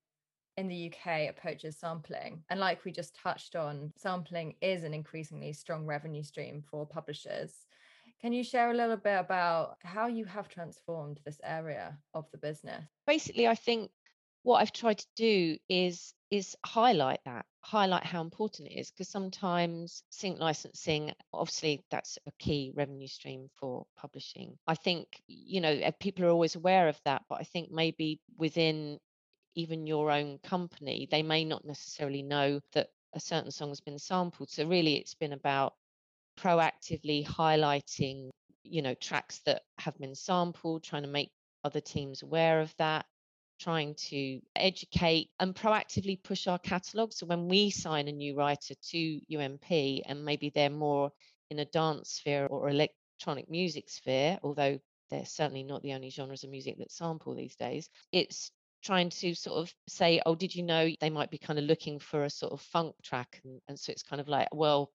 in 0.56 0.68
the 0.68 0.92
UK 0.92 1.28
approaches 1.28 1.76
sampling. 1.76 2.44
And 2.50 2.60
like 2.60 2.84
we 2.84 2.92
just 2.92 3.16
touched 3.20 3.56
on, 3.56 3.92
sampling 3.96 4.54
is 4.62 4.84
an 4.84 4.94
increasingly 4.94 5.52
strong 5.52 5.84
revenue 5.86 6.22
stream 6.22 6.62
for 6.70 6.86
publishers. 6.86 7.52
Can 8.22 8.32
you 8.32 8.44
share 8.44 8.70
a 8.70 8.74
little 8.74 8.96
bit 8.96 9.18
about 9.18 9.76
how 9.82 10.06
you 10.06 10.24
have 10.24 10.48
transformed 10.48 11.18
this 11.24 11.40
area 11.42 11.98
of 12.14 12.30
the 12.30 12.38
business? 12.38 12.84
Basically, 13.08 13.48
I 13.48 13.56
think 13.56 13.90
what 14.44 14.62
I've 14.62 14.72
tried 14.72 14.98
to 14.98 15.06
do 15.16 15.58
is 15.68 16.14
is 16.30 16.56
highlight 16.64 17.20
that, 17.24 17.44
highlight 17.66 18.04
how 18.04 18.20
important 18.20 18.68
it 18.68 18.78
is, 18.78 18.92
because 18.92 19.08
sometimes 19.08 20.04
sync 20.10 20.38
licensing, 20.38 21.12
obviously, 21.32 21.84
that's 21.90 22.16
a 22.26 22.30
key 22.38 22.70
revenue 22.76 23.08
stream 23.08 23.48
for 23.56 23.84
publishing. 23.96 24.56
I 24.68 24.76
think, 24.76 25.20
you 25.26 25.60
know, 25.60 25.70
eh, 25.70 25.90
people 25.98 26.24
are 26.24 26.30
always 26.30 26.54
aware 26.54 26.88
of 26.88 27.00
that, 27.04 27.22
but 27.28 27.40
I 27.40 27.42
think 27.42 27.72
maybe 27.72 28.20
within 28.38 29.00
even 29.56 29.86
your 29.88 30.12
own 30.12 30.38
company, 30.38 31.08
they 31.10 31.24
may 31.24 31.44
not 31.44 31.64
necessarily 31.64 32.22
know 32.22 32.60
that 32.72 32.88
a 33.14 33.20
certain 33.20 33.50
song 33.50 33.70
has 33.70 33.80
been 33.80 33.98
sampled. 33.98 34.48
So 34.48 34.64
really, 34.64 34.94
it's 34.94 35.14
been 35.14 35.32
about 35.32 35.74
proactively 36.38 37.26
highlighting, 37.26 38.30
you 38.62 38.82
know, 38.82 38.94
tracks 38.94 39.40
that 39.46 39.62
have 39.78 39.98
been 39.98 40.14
sampled, 40.14 40.84
trying 40.84 41.02
to 41.02 41.08
make 41.08 41.32
other 41.64 41.80
teams 41.80 42.22
aware 42.22 42.60
of 42.60 42.72
that 42.76 43.06
trying 43.58 43.94
to 43.94 44.40
educate 44.54 45.30
and 45.40 45.54
proactively 45.54 46.22
push 46.22 46.46
our 46.46 46.58
catalogue. 46.58 47.12
So 47.12 47.26
when 47.26 47.48
we 47.48 47.70
sign 47.70 48.08
a 48.08 48.12
new 48.12 48.36
writer 48.36 48.74
to 48.90 49.20
UMP 49.34 49.70
and 50.06 50.24
maybe 50.24 50.50
they're 50.50 50.70
more 50.70 51.10
in 51.50 51.58
a 51.58 51.64
dance 51.64 52.10
sphere 52.10 52.46
or 52.46 52.68
electronic 52.68 53.50
music 53.50 53.88
sphere, 53.88 54.38
although 54.42 54.78
they're 55.10 55.24
certainly 55.24 55.62
not 55.62 55.82
the 55.82 55.94
only 55.94 56.10
genres 56.10 56.44
of 56.44 56.50
music 56.50 56.78
that 56.78 56.92
sample 56.92 57.34
these 57.34 57.56
days, 57.56 57.88
it's 58.12 58.50
trying 58.82 59.10
to 59.10 59.34
sort 59.34 59.58
of 59.58 59.74
say, 59.88 60.20
oh, 60.26 60.34
did 60.34 60.54
you 60.54 60.62
know 60.62 60.88
they 61.00 61.10
might 61.10 61.30
be 61.30 61.38
kind 61.38 61.58
of 61.58 61.64
looking 61.64 61.98
for 61.98 62.24
a 62.24 62.30
sort 62.30 62.52
of 62.52 62.60
funk 62.60 62.94
track? 63.02 63.40
And, 63.44 63.60
and 63.68 63.78
so 63.78 63.90
it's 63.92 64.02
kind 64.02 64.20
of 64.20 64.28
like, 64.28 64.48
well, 64.52 64.90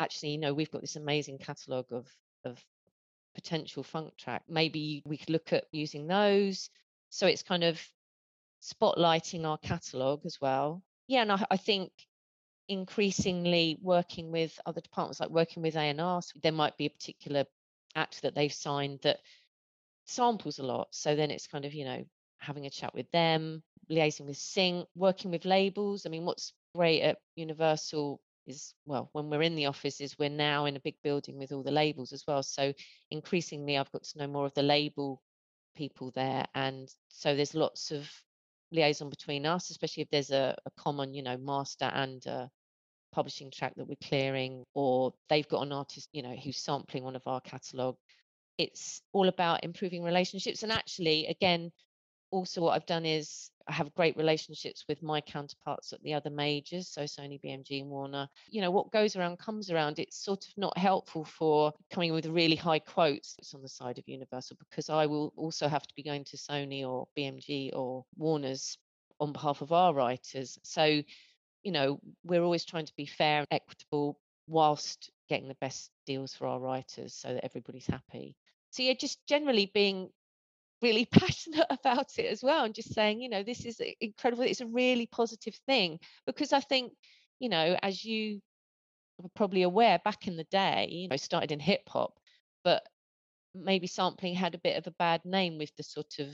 actually, 0.00 0.30
you 0.30 0.38
know, 0.38 0.54
we've 0.54 0.70
got 0.70 0.80
this 0.80 0.96
amazing 0.96 1.38
catalogue 1.38 1.90
of 1.90 2.06
of 2.44 2.62
potential 3.34 3.82
funk 3.82 4.16
track. 4.16 4.42
Maybe 4.48 5.02
we 5.06 5.16
could 5.16 5.30
look 5.30 5.52
at 5.52 5.64
using 5.72 6.06
those. 6.06 6.70
So 7.10 7.26
it's 7.26 7.42
kind 7.42 7.64
of 7.64 7.80
spotlighting 8.64 9.44
our 9.44 9.58
catalogue 9.58 10.22
as 10.24 10.40
well. 10.40 10.82
Yeah, 11.06 11.22
and 11.22 11.32
I, 11.32 11.46
I 11.50 11.56
think 11.56 11.92
increasingly 12.68 13.78
working 13.82 14.32
with 14.32 14.58
other 14.64 14.80
departments, 14.80 15.20
like 15.20 15.30
working 15.30 15.62
with 15.62 15.76
A&R, 15.76 16.22
so 16.22 16.32
there 16.42 16.52
might 16.52 16.76
be 16.78 16.86
a 16.86 16.90
particular 16.90 17.44
act 17.94 18.22
that 18.22 18.34
they've 18.34 18.52
signed 18.52 19.00
that 19.02 19.20
samples 20.06 20.58
a 20.58 20.62
lot. 20.62 20.88
So 20.90 21.14
then 21.14 21.30
it's 21.30 21.46
kind 21.46 21.64
of, 21.64 21.74
you 21.74 21.84
know, 21.84 22.04
having 22.38 22.66
a 22.66 22.70
chat 22.70 22.94
with 22.94 23.10
them, 23.10 23.62
liaising 23.90 24.26
with 24.26 24.36
Sync, 24.36 24.86
working 24.94 25.30
with 25.30 25.44
labels. 25.44 26.06
I 26.06 26.08
mean, 26.08 26.24
what's 26.24 26.52
great 26.74 27.02
at 27.02 27.18
Universal 27.36 28.20
is, 28.46 28.74
well, 28.86 29.10
when 29.12 29.30
we're 29.30 29.42
in 29.42 29.56
the 29.56 29.66
office, 29.66 30.00
is 30.00 30.18
we're 30.18 30.28
now 30.28 30.64
in 30.64 30.76
a 30.76 30.80
big 30.80 30.96
building 31.02 31.38
with 31.38 31.52
all 31.52 31.62
the 31.62 31.70
labels 31.70 32.12
as 32.12 32.24
well. 32.26 32.42
So 32.42 32.72
increasingly, 33.10 33.76
I've 33.76 33.92
got 33.92 34.04
to 34.04 34.18
know 34.18 34.26
more 34.26 34.46
of 34.46 34.54
the 34.54 34.62
label 34.62 35.22
people 35.76 36.12
there. 36.14 36.46
And 36.54 36.92
so 37.08 37.34
there's 37.34 37.54
lots 37.54 37.90
of 37.90 38.10
liaison 38.72 39.10
between 39.10 39.46
us, 39.46 39.70
especially 39.70 40.02
if 40.02 40.10
there's 40.10 40.30
a, 40.30 40.56
a 40.66 40.70
common, 40.82 41.14
you 41.14 41.22
know, 41.22 41.36
master 41.36 41.86
and 41.86 42.24
publishing 43.12 43.50
track 43.50 43.74
that 43.76 43.86
we're 43.86 43.94
clearing, 44.08 44.64
or 44.74 45.14
they've 45.28 45.48
got 45.48 45.62
an 45.62 45.72
artist, 45.72 46.08
you 46.12 46.22
know, 46.22 46.34
who's 46.34 46.58
sampling 46.58 47.04
one 47.04 47.16
of 47.16 47.22
our 47.26 47.40
catalogue. 47.40 47.96
It's 48.58 49.00
all 49.12 49.28
about 49.28 49.64
improving 49.64 50.02
relationships. 50.02 50.62
And 50.62 50.72
actually, 50.72 51.26
again, 51.26 51.70
also 52.30 52.60
what 52.60 52.74
I've 52.74 52.86
done 52.86 53.06
is 53.06 53.50
I 53.66 53.72
have 53.72 53.94
great 53.94 54.16
relationships 54.16 54.84
with 54.88 55.02
my 55.02 55.20
counterparts 55.20 55.92
at 55.92 56.02
the 56.02 56.14
other 56.14 56.30
majors, 56.30 56.88
so 56.88 57.02
Sony, 57.02 57.40
BMG, 57.40 57.80
and 57.80 57.90
Warner. 57.90 58.28
You 58.48 58.60
know, 58.60 58.70
what 58.70 58.92
goes 58.92 59.16
around 59.16 59.38
comes 59.38 59.70
around. 59.70 59.98
It's 59.98 60.22
sort 60.22 60.44
of 60.44 60.50
not 60.56 60.76
helpful 60.76 61.24
for 61.24 61.72
coming 61.90 62.12
with 62.12 62.26
really 62.26 62.56
high 62.56 62.78
quotes 62.78 63.36
on 63.54 63.62
the 63.62 63.68
side 63.68 63.98
of 63.98 64.08
Universal 64.08 64.58
because 64.58 64.90
I 64.90 65.06
will 65.06 65.32
also 65.36 65.68
have 65.68 65.86
to 65.86 65.94
be 65.94 66.02
going 66.02 66.24
to 66.24 66.36
Sony 66.36 66.86
or 66.86 67.08
BMG 67.16 67.70
or 67.74 68.04
Warner's 68.16 68.76
on 69.20 69.32
behalf 69.32 69.62
of 69.62 69.72
our 69.72 69.94
writers. 69.94 70.58
So, 70.62 71.02
you 71.62 71.72
know, 71.72 72.00
we're 72.22 72.42
always 72.42 72.64
trying 72.64 72.86
to 72.86 72.96
be 72.96 73.06
fair 73.06 73.38
and 73.38 73.48
equitable 73.50 74.18
whilst 74.46 75.10
getting 75.28 75.48
the 75.48 75.56
best 75.60 75.90
deals 76.06 76.34
for 76.34 76.46
our 76.46 76.60
writers 76.60 77.14
so 77.14 77.32
that 77.32 77.44
everybody's 77.44 77.86
happy. 77.86 78.36
So 78.70 78.82
yeah, 78.82 78.94
just 78.94 79.24
generally 79.26 79.70
being 79.72 80.10
really 80.84 81.06
passionate 81.20 81.66
about 81.70 82.18
it 82.18 82.26
as 82.26 82.42
well 82.42 82.64
and 82.64 82.74
just 82.74 82.94
saying, 82.94 83.20
you 83.20 83.28
know, 83.28 83.42
this 83.42 83.64
is 83.64 83.80
incredible. 84.00 84.44
It's 84.44 84.60
a 84.60 84.66
really 84.66 85.06
positive 85.06 85.56
thing 85.66 85.98
because 86.26 86.52
I 86.52 86.60
think, 86.60 86.92
you 87.40 87.48
know, 87.48 87.76
as 87.82 88.04
you 88.04 88.40
are 89.22 89.30
probably 89.34 89.62
aware, 89.62 89.98
back 90.04 90.28
in 90.28 90.36
the 90.36 90.44
day, 90.44 90.88
you 90.90 91.08
know, 91.08 91.16
started 91.16 91.50
in 91.50 91.60
hip 91.60 91.88
hop, 91.88 92.18
but 92.62 92.82
maybe 93.54 93.86
sampling 93.86 94.34
had 94.34 94.54
a 94.54 94.64
bit 94.66 94.76
of 94.76 94.86
a 94.86 94.96
bad 94.98 95.24
name 95.24 95.58
with 95.58 95.74
the 95.76 95.82
sort 95.82 96.18
of 96.18 96.28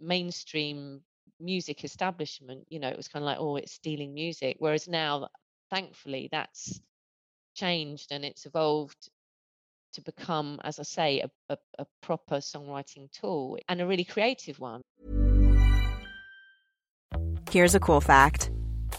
mainstream 0.00 1.00
music 1.38 1.84
establishment. 1.84 2.64
You 2.68 2.80
know, 2.80 2.88
it 2.88 2.96
was 2.96 3.08
kind 3.08 3.22
of 3.22 3.26
like, 3.26 3.38
oh, 3.38 3.56
it's 3.56 3.72
stealing 3.72 4.14
music. 4.14 4.56
Whereas 4.58 4.88
now, 4.88 5.28
thankfully, 5.70 6.28
that's 6.32 6.80
changed 7.54 8.12
and 8.12 8.24
it's 8.24 8.46
evolved 8.46 9.10
to 9.92 10.00
become, 10.00 10.60
as 10.64 10.78
I 10.78 10.82
say, 10.82 11.20
a, 11.20 11.30
a, 11.48 11.58
a 11.78 11.86
proper 12.02 12.36
songwriting 12.36 13.10
tool 13.12 13.58
and 13.68 13.80
a 13.80 13.86
really 13.86 14.04
creative 14.04 14.58
one. 14.58 14.82
Here's 17.50 17.74
a 17.74 17.80
cool 17.80 18.00
fact 18.00 18.50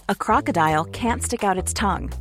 a 0.10 0.16
crocodile 0.16 0.86
can't 0.86 1.24
stick 1.24 1.44
out 1.44 1.58
its 1.58 1.74
tongue. 1.74 2.12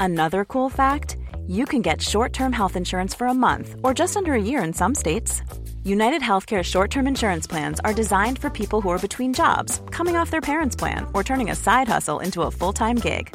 Another 0.00 0.44
cool 0.44 0.68
fact 0.68 1.16
you 1.46 1.64
can 1.64 1.82
get 1.82 2.00
short 2.00 2.32
term 2.32 2.52
health 2.52 2.76
insurance 2.76 3.14
for 3.14 3.28
a 3.28 3.34
month 3.34 3.76
or 3.84 3.94
just 3.94 4.16
under 4.16 4.32
a 4.34 4.42
year 4.42 4.62
in 4.62 4.72
some 4.72 4.94
states. 4.94 5.42
United 5.84 6.22
Healthcare 6.22 6.64
short 6.64 6.90
term 6.90 7.06
insurance 7.06 7.46
plans 7.46 7.78
are 7.80 7.94
designed 7.94 8.38
for 8.38 8.50
people 8.50 8.80
who 8.80 8.88
are 8.88 8.98
between 8.98 9.32
jobs, 9.32 9.80
coming 9.90 10.16
off 10.16 10.30
their 10.30 10.40
parents' 10.40 10.74
plan, 10.74 11.06
or 11.14 11.22
turning 11.22 11.50
a 11.50 11.54
side 11.54 11.86
hustle 11.86 12.18
into 12.20 12.42
a 12.42 12.50
full 12.50 12.72
time 12.72 12.96
gig 12.96 13.34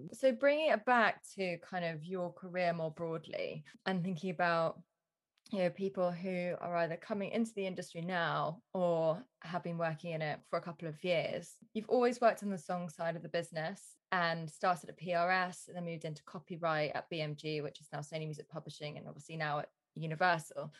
Mm-hmm. 0.00 0.14
So 0.14 0.32
bringing 0.32 0.70
it 0.70 0.84
back 0.84 1.22
to 1.36 1.58
kind 1.58 1.84
of 1.84 2.04
your 2.04 2.32
career 2.32 2.72
more 2.72 2.90
broadly 2.90 3.64
and 3.86 4.02
thinking 4.02 4.30
about 4.30 4.80
you 5.52 5.60
know 5.60 5.70
people 5.70 6.10
who 6.10 6.54
are 6.60 6.76
either 6.78 6.96
coming 6.96 7.30
into 7.30 7.52
the 7.54 7.66
industry 7.66 8.00
now 8.00 8.60
or 8.74 9.22
have 9.42 9.62
been 9.62 9.78
working 9.78 10.12
in 10.12 10.22
it 10.22 10.40
for 10.50 10.58
a 10.58 10.62
couple 10.62 10.88
of 10.88 11.04
years 11.04 11.54
you've 11.72 11.88
always 11.88 12.20
worked 12.20 12.42
on 12.42 12.50
the 12.50 12.58
song 12.58 12.88
side 12.88 13.14
of 13.14 13.22
the 13.22 13.28
business 13.28 13.96
and 14.10 14.50
started 14.50 14.88
at 14.88 14.98
PRS 14.98 15.68
and 15.68 15.76
then 15.76 15.84
moved 15.84 16.04
into 16.04 16.22
copyright 16.24 16.92
at 16.96 17.08
BMG 17.10 17.62
which 17.62 17.80
is 17.80 17.86
now 17.92 18.00
Sony 18.00 18.24
Music 18.24 18.48
Publishing 18.48 18.98
and 18.98 19.06
obviously 19.06 19.36
now 19.36 19.60
at 19.60 19.68
Universal. 19.94 20.72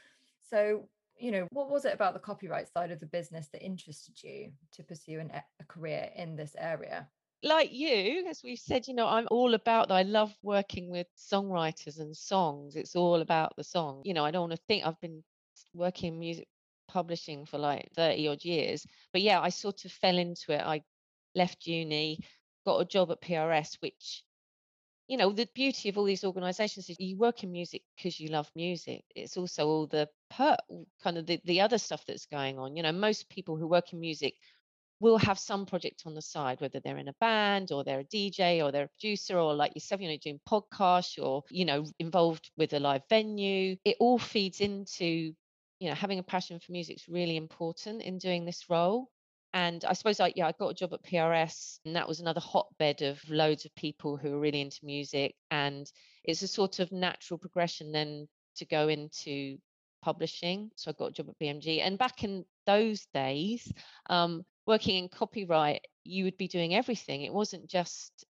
So 0.51 0.89
you 1.19 1.31
know 1.31 1.47
what 1.51 1.71
was 1.71 1.85
it 1.85 1.95
about 1.95 2.13
the 2.13 2.21
copyright 2.21 2.69
side 2.69 2.91
of 2.91 3.01
the 3.01 3.07
business 3.07 3.49
that 3.49 3.65
interested 3.65 4.23
you 4.23 4.51
to 4.73 4.83
pursue 4.83 5.21
an, 5.21 5.31
a 5.33 5.65
career 5.65 6.11
in 6.17 6.37
this 6.37 6.55
area 6.59 7.07
like 7.43 7.73
you, 7.73 8.27
as 8.29 8.43
we've 8.43 8.59
said, 8.59 8.89
you 8.89 8.95
know, 8.95 9.07
I'm 9.07 9.29
all 9.31 9.55
about, 9.55 9.91
I 9.91 10.03
love 10.03 10.35
working 10.43 10.91
with 10.91 11.07
songwriters 11.17 12.01
and 12.01 12.17
songs. 12.17 12.77
It's 12.77 12.97
all 12.97 13.21
about 13.21 13.55
the 13.57 13.65
song. 13.65 14.03
You 14.05 14.15
know, 14.15 14.25
I 14.25 14.31
don't 14.31 14.49
want 14.49 14.53
to 14.59 14.67
think 14.67 14.85
I've 14.85 15.01
been 15.01 15.23
working 15.75 16.15
in 16.15 16.19
music 16.19 16.49
publishing 16.89 17.45
for 17.47 17.59
like 17.59 17.91
30 17.95 18.29
odd 18.29 18.45
years. 18.45 18.87
But 19.13 19.23
yeah, 19.23 19.41
I 19.41 19.51
sort 19.51 19.85
of 19.85 19.93
fell 19.93 20.19
into 20.19 20.53
it. 20.53 20.61
I 20.61 20.83
left 21.35 21.67
uni, 21.67 22.21
got 22.65 22.81
a 22.81 22.85
job 22.85 23.11
at 23.11 23.21
PRS, 23.21 23.77
which, 23.81 24.25
you 25.09 25.17
know, 25.17 25.31
the 25.31 25.49
beauty 25.55 25.89
of 25.89 25.99
all 25.99 26.05
these 26.05 26.25
organizations 26.25 26.89
is 26.89 26.97
you 26.99 27.17
work 27.17 27.45
in 27.45 27.53
music 27.53 27.83
because 27.97 28.19
you 28.19 28.29
love 28.29 28.51
music. 28.57 29.05
It's 29.15 29.37
also 29.37 29.67
all 29.67 29.87
the 29.87 30.09
per 30.31 30.57
kind 31.03 31.19
of 31.19 31.27
the, 31.27 31.41
the 31.45 31.61
other 31.61 31.79
stuff 31.79 32.05
that's 32.07 32.27
going 32.27 32.59
on. 32.59 32.77
You 32.77 32.83
know, 32.83 32.93
most 32.93 33.29
people 33.29 33.57
who 33.57 33.67
work 33.67 33.93
in 33.93 34.01
music 34.01 34.35
will 35.01 35.19
have 35.19 35.39
some 35.39 35.67
project 35.67 36.05
on 36.07 36.15
the 36.15 36.23
side, 36.23 36.61
whether 36.61 36.81
they're 36.81 36.99
in 36.99 37.09
a 37.09 37.15
band 37.21 37.73
or 37.73 37.85
they're 37.85 38.01
a 38.01 38.05
DJ 38.05 38.65
or 38.65 38.73
they're 38.73 38.85
a 38.85 38.89
producer 38.89 39.39
or 39.39 39.55
like 39.55 39.75
yourself, 39.75 40.01
you 40.01 40.09
know, 40.09 40.17
doing 40.23 40.41
podcasts 40.49 41.23
or, 41.23 41.43
you 41.51 41.65
know, 41.65 41.85
involved 41.99 42.51
with 42.57 42.73
a 42.73 42.81
live 42.81 43.03
venue. 43.09 43.77
It 43.85 43.97
all 44.01 44.19
feeds 44.19 44.61
into, 44.61 45.35
you 45.79 45.89
know, 45.89 45.95
having 45.95 46.19
a 46.19 46.23
passion 46.23 46.59
for 46.59 46.73
music 46.73 46.97
is 46.97 47.09
really 47.09 47.37
important 47.37 48.03
in 48.03 48.19
doing 48.19 48.45
this 48.45 48.65
role. 48.71 49.11
And 49.53 49.85
I 49.85 49.93
suppose 49.93 50.19
like, 50.19 50.35
yeah, 50.37 50.49
I 50.49 50.53
got 50.59 50.69
a 50.69 50.75
job 50.75 50.93
at 50.93 51.03
PRS 51.03 51.79
and 51.85 51.97
that 51.97 52.09
was 52.09 52.21
another 52.21 52.41
hotbed 52.41 53.03
of 53.03 53.21
loads 53.29 53.65
of 53.65 53.75
people 53.75 54.17
who 54.17 54.33
were 54.33 54.41
really 54.41 54.61
into 54.61 54.81
music. 54.85 55.35
And 55.51 55.91
it's 56.25 56.43
a 56.43 56.49
sort 56.49 56.79
of 56.79 56.93
natural 56.93 57.39
progression 57.39 57.93
then 57.93 58.29
to 58.57 58.67
go 58.67 58.89
into 58.89 59.59
publishing. 60.03 60.71
So 60.77 60.91
I 60.91 60.95
got 60.99 61.11
a 61.11 61.13
job 61.13 61.29
at 61.29 61.39
BMG. 61.39 61.81
And 61.81 61.99
back 61.99 62.23
in 62.23 62.45
those 62.67 63.07
days, 63.15 63.73
um, 64.11 64.45
working 64.67 64.97
in 64.97 65.09
copyright, 65.09 65.87
you 66.05 66.25
would 66.25 66.37
be 66.37 66.49
doing 66.49 66.75
everything. 66.75 67.23
It 67.23 67.33
wasn't 67.33 67.69
just 67.69 68.25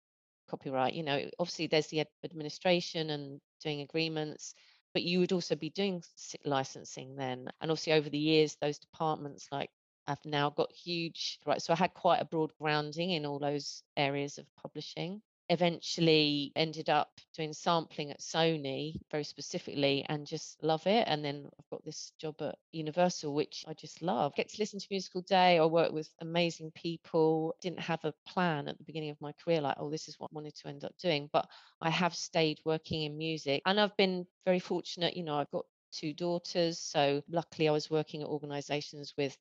copyright. 0.49 0.95
You 0.95 1.03
know, 1.03 1.29
obviously 1.39 1.67
there's 1.67 1.89
the 1.89 2.05
administration 2.25 3.11
and 3.11 3.41
doing 3.63 3.81
agreements, 3.81 4.55
but 4.93 5.03
you 5.03 5.21
would 5.21 5.33
also 5.33 5.57
be 5.57 5.71
doing 5.71 6.03
licensing 6.45 7.17
then. 7.17 7.49
And 7.61 7.71
obviously 7.71 7.95
over 7.95 8.09
the 8.09 8.19
years, 8.19 8.57
those 8.61 8.79
departments 8.79 9.49
like 9.51 9.71
I've 10.07 10.25
now 10.25 10.51
got 10.51 10.73
huge 10.73 11.39
right. 11.47 11.61
So 11.61 11.73
I 11.73 11.77
had 11.77 11.95
quite 11.95 12.21
a 12.21 12.25
broad 12.25 12.53
grounding 12.61 13.11
in 13.11 13.27
all 13.27 13.39
those 13.39 13.83
areas 13.97 14.39
of 14.39 14.47
publishing. 14.63 15.21
Eventually 15.49 16.53
ended 16.57 16.89
up 16.91 17.11
doing 17.37 17.53
sampling 17.53 18.11
at 18.11 18.21
Sony 18.21 18.97
very 19.11 19.25
specifically 19.25 20.05
and 20.09 20.27
just 20.27 20.63
love 20.63 20.87
it. 20.87 21.05
And 21.07 21.25
then 21.25 21.49
I've 21.59 21.71
got 21.71 21.85
this 21.85 22.13
job 22.19 22.35
at 22.41 22.57
Universal, 22.73 23.35
which 23.35 23.65
I 23.69 23.75
just 23.75 24.03
love. 24.03 24.35
Get 24.35 24.49
to 24.49 24.57
listen 24.59 24.81
to 24.81 24.87
Musical 24.91 25.23
day. 25.23 25.59
I 25.59 25.65
work 25.65 25.93
with 25.93 26.09
amazing 26.21 26.73
people. 26.73 27.55
Didn't 27.61 27.81
have 27.81 28.05
a 28.05 28.15
plan 28.27 28.69
at 28.69 28.79
the 28.79 28.85
beginning 28.85 29.11
of 29.11 29.21
my 29.21 29.33
career, 29.33 29.61
like, 29.61 29.77
oh, 29.79 29.91
this 29.91 30.09
is 30.09 30.19
what 30.19 30.31
I 30.33 30.35
wanted 30.35 30.57
to 30.57 30.69
end 30.69 30.85
up 30.85 30.97
doing. 30.99 31.29
But 31.33 31.49
I 31.81 31.91
have 31.91 32.15
stayed 32.15 32.61
working 32.65 33.03
in 33.05 33.17
music 33.17 33.63
and 33.67 33.81
I've 33.81 33.97
been 33.97 34.27
very 34.45 34.59
fortunate. 34.59 35.17
You 35.17 35.25
know, 35.25 35.37
I've 35.37 35.51
got 35.51 35.67
two 35.93 36.13
daughters. 36.13 36.81
So 36.81 37.23
luckily 37.29 37.69
I 37.69 37.73
was 37.73 37.91
working 37.91 38.23
at 38.23 38.29
organizations 38.29 39.15
with 39.17 39.37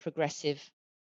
progressive 0.00 0.62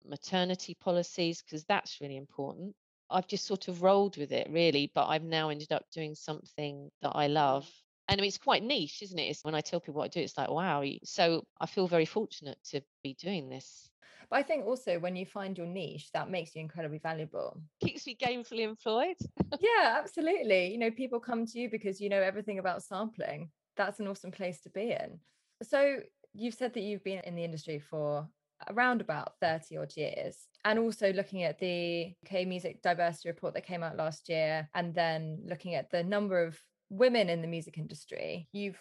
maternity 0.06 0.76
policies 0.80 1.42
because 1.42 1.64
that's 1.64 2.00
really 2.00 2.16
important. 2.16 2.74
I've 3.10 3.26
just 3.26 3.46
sort 3.46 3.68
of 3.68 3.82
rolled 3.82 4.16
with 4.16 4.32
it 4.32 4.48
really, 4.50 4.90
but 4.94 5.06
I've 5.06 5.24
now 5.24 5.48
ended 5.48 5.72
up 5.72 5.84
doing 5.92 6.14
something 6.14 6.90
that 7.02 7.12
I 7.14 7.26
mm-hmm. 7.26 7.34
love. 7.34 7.70
And 8.08 8.18
I 8.18 8.22
mean, 8.22 8.28
it's 8.28 8.38
quite 8.38 8.62
niche, 8.62 9.02
isn't 9.02 9.18
it? 9.18 9.24
It's 9.24 9.44
when 9.44 9.54
I 9.54 9.60
tell 9.60 9.80
people 9.80 9.94
what 9.98 10.04
I 10.04 10.08
do, 10.08 10.20
it's 10.20 10.38
like, 10.38 10.50
wow. 10.50 10.82
So 11.04 11.44
I 11.60 11.66
feel 11.66 11.86
very 11.86 12.06
fortunate 12.06 12.58
to 12.70 12.80
be 13.02 13.14
doing 13.20 13.50
this. 13.50 13.90
But 14.30 14.36
I 14.36 14.42
think 14.42 14.66
also 14.66 14.98
when 14.98 15.16
you 15.16 15.26
find 15.26 15.56
your 15.56 15.66
niche, 15.66 16.10
that 16.12 16.30
makes 16.30 16.54
you 16.54 16.60
incredibly 16.60 16.98
valuable. 16.98 17.60
Keeps 17.82 18.06
me 18.06 18.16
gainfully 18.20 18.60
employed. 18.60 19.16
yeah, 19.60 19.98
absolutely. 19.98 20.72
You 20.72 20.78
know, 20.78 20.90
people 20.90 21.20
come 21.20 21.46
to 21.46 21.58
you 21.58 21.70
because 21.70 22.00
you 22.00 22.08
know 22.08 22.20
everything 22.20 22.58
about 22.58 22.82
sampling. 22.82 23.50
That's 23.76 24.00
an 24.00 24.08
awesome 24.08 24.30
place 24.30 24.60
to 24.62 24.70
be 24.70 24.90
in. 24.90 25.20
So 25.62 26.00
you've 26.34 26.54
said 26.54 26.74
that 26.74 26.80
you've 26.80 27.04
been 27.04 27.20
in 27.24 27.34
the 27.34 27.44
industry 27.44 27.78
for 27.78 28.28
around 28.68 29.00
about 29.00 29.32
30 29.40 29.76
odd 29.76 29.96
years. 29.96 30.36
And 30.64 30.78
also 30.78 31.12
looking 31.12 31.44
at 31.44 31.58
the 31.58 32.14
UK 32.26 32.46
Music 32.46 32.82
Diversity 32.82 33.28
Report 33.28 33.54
that 33.54 33.66
came 33.66 33.82
out 33.82 33.96
last 33.96 34.28
year, 34.28 34.68
and 34.74 34.94
then 34.94 35.40
looking 35.46 35.74
at 35.74 35.90
the 35.90 36.02
number 36.02 36.42
of 36.42 36.58
women 36.90 37.28
in 37.28 37.42
the 37.42 37.48
music 37.48 37.78
industry, 37.78 38.48
you've 38.52 38.80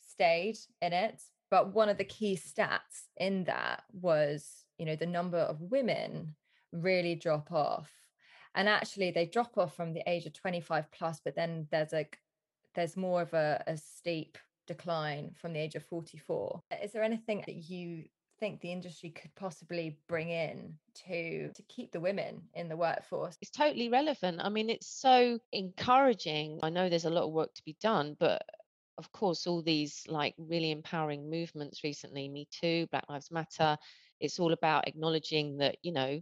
stayed 0.00 0.56
in 0.82 0.92
it. 0.92 1.20
But 1.50 1.74
one 1.74 1.88
of 1.88 1.98
the 1.98 2.04
key 2.04 2.36
stats 2.36 3.08
in 3.16 3.44
that 3.44 3.84
was, 3.92 4.48
you 4.78 4.86
know, 4.86 4.96
the 4.96 5.06
number 5.06 5.38
of 5.38 5.60
women 5.60 6.34
really 6.72 7.14
drop 7.14 7.52
off. 7.52 7.90
And 8.54 8.68
actually, 8.68 9.10
they 9.10 9.26
drop 9.26 9.56
off 9.58 9.74
from 9.74 9.92
the 9.94 10.08
age 10.08 10.26
of 10.26 10.32
25 10.32 10.90
plus, 10.92 11.20
but 11.24 11.34
then 11.34 11.66
there's 11.70 11.92
a 11.92 12.06
there's 12.74 12.96
more 12.96 13.22
of 13.22 13.32
a, 13.34 13.62
a 13.66 13.76
steep 13.76 14.36
decline 14.66 15.30
from 15.40 15.52
the 15.52 15.60
age 15.60 15.74
of 15.74 15.84
44. 15.84 16.62
Is 16.82 16.92
there 16.92 17.02
anything 17.02 17.44
that 17.46 17.54
you 17.54 18.04
think 18.44 18.60
the 18.60 18.72
industry 18.72 19.08
could 19.08 19.34
possibly 19.36 19.96
bring 20.06 20.28
in 20.28 20.74
to 21.06 21.50
to 21.54 21.62
keep 21.62 21.92
the 21.92 22.00
women 22.00 22.42
in 22.52 22.68
the 22.68 22.76
workforce. 22.76 23.36
It's 23.40 23.50
totally 23.50 23.88
relevant. 23.88 24.40
I 24.42 24.50
mean 24.50 24.68
it's 24.68 24.86
so 24.88 25.38
encouraging. 25.52 26.60
I 26.62 26.68
know 26.68 26.88
there's 26.88 27.06
a 27.06 27.16
lot 27.18 27.24
of 27.24 27.32
work 27.32 27.54
to 27.54 27.64
be 27.64 27.76
done 27.80 28.16
but 28.20 28.42
of 28.98 29.10
course 29.12 29.46
all 29.46 29.62
these 29.62 30.04
like 30.08 30.34
really 30.36 30.70
empowering 30.70 31.30
movements 31.30 31.82
recently 31.82 32.28
me 32.28 32.46
too 32.60 32.86
black 32.92 33.04
lives 33.08 33.28
matter 33.32 33.76
it's 34.20 34.38
all 34.38 34.52
about 34.52 34.86
acknowledging 34.86 35.56
that 35.56 35.76
you 35.82 35.92
know 35.92 36.20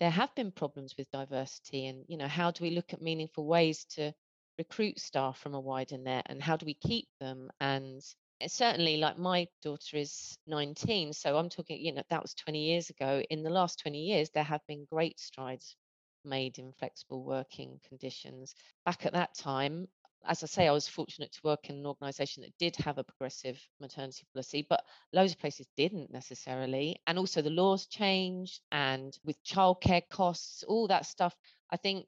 there 0.00 0.10
have 0.10 0.34
been 0.34 0.50
problems 0.50 0.94
with 0.98 1.08
diversity 1.12 1.86
and 1.86 2.04
you 2.08 2.16
know 2.16 2.26
how 2.26 2.50
do 2.50 2.64
we 2.64 2.70
look 2.70 2.92
at 2.92 3.00
meaningful 3.00 3.46
ways 3.46 3.84
to 3.84 4.12
recruit 4.58 4.98
staff 4.98 5.38
from 5.38 5.54
a 5.54 5.60
wider 5.60 5.96
net 5.96 6.26
and 6.28 6.42
how 6.42 6.56
do 6.56 6.66
we 6.66 6.74
keep 6.74 7.06
them? 7.20 7.48
And 7.60 8.02
certainly 8.46 8.96
like 8.98 9.18
my 9.18 9.46
daughter 9.62 9.96
is 9.96 10.38
19 10.46 11.12
so 11.12 11.36
i'm 11.36 11.48
talking 11.48 11.80
you 11.80 11.92
know 11.92 12.02
that 12.10 12.22
was 12.22 12.34
20 12.34 12.58
years 12.58 12.90
ago. 12.90 13.22
In 13.30 13.42
the 13.42 13.50
last 13.50 13.80
20 13.80 13.98
years 13.98 14.30
there 14.30 14.44
have 14.44 14.60
been 14.68 14.86
great 14.90 15.18
strides 15.18 15.76
made 16.24 16.58
in 16.58 16.72
flexible 16.72 17.24
working 17.24 17.80
conditions. 17.88 18.54
Back 18.84 19.06
at 19.06 19.12
that 19.14 19.34
time 19.36 19.88
as 20.26 20.42
i 20.42 20.46
say 20.46 20.66
i 20.68 20.72
was 20.72 20.88
fortunate 20.88 21.32
to 21.32 21.40
work 21.44 21.70
in 21.70 21.76
an 21.76 21.86
organization 21.86 22.42
that 22.42 22.56
did 22.58 22.74
have 22.76 22.98
a 22.98 23.04
progressive 23.04 23.60
maternity 23.80 24.24
policy 24.32 24.66
but 24.68 24.84
loads 25.12 25.32
of 25.32 25.38
places 25.38 25.66
didn't 25.76 26.12
necessarily 26.12 26.96
and 27.06 27.18
also 27.18 27.40
the 27.40 27.50
laws 27.50 27.86
changed 27.86 28.60
and 28.72 29.18
with 29.24 29.42
childcare 29.44 30.02
costs 30.10 30.64
all 30.64 30.88
that 30.88 31.06
stuff 31.06 31.34
i 31.70 31.76
think 31.76 32.06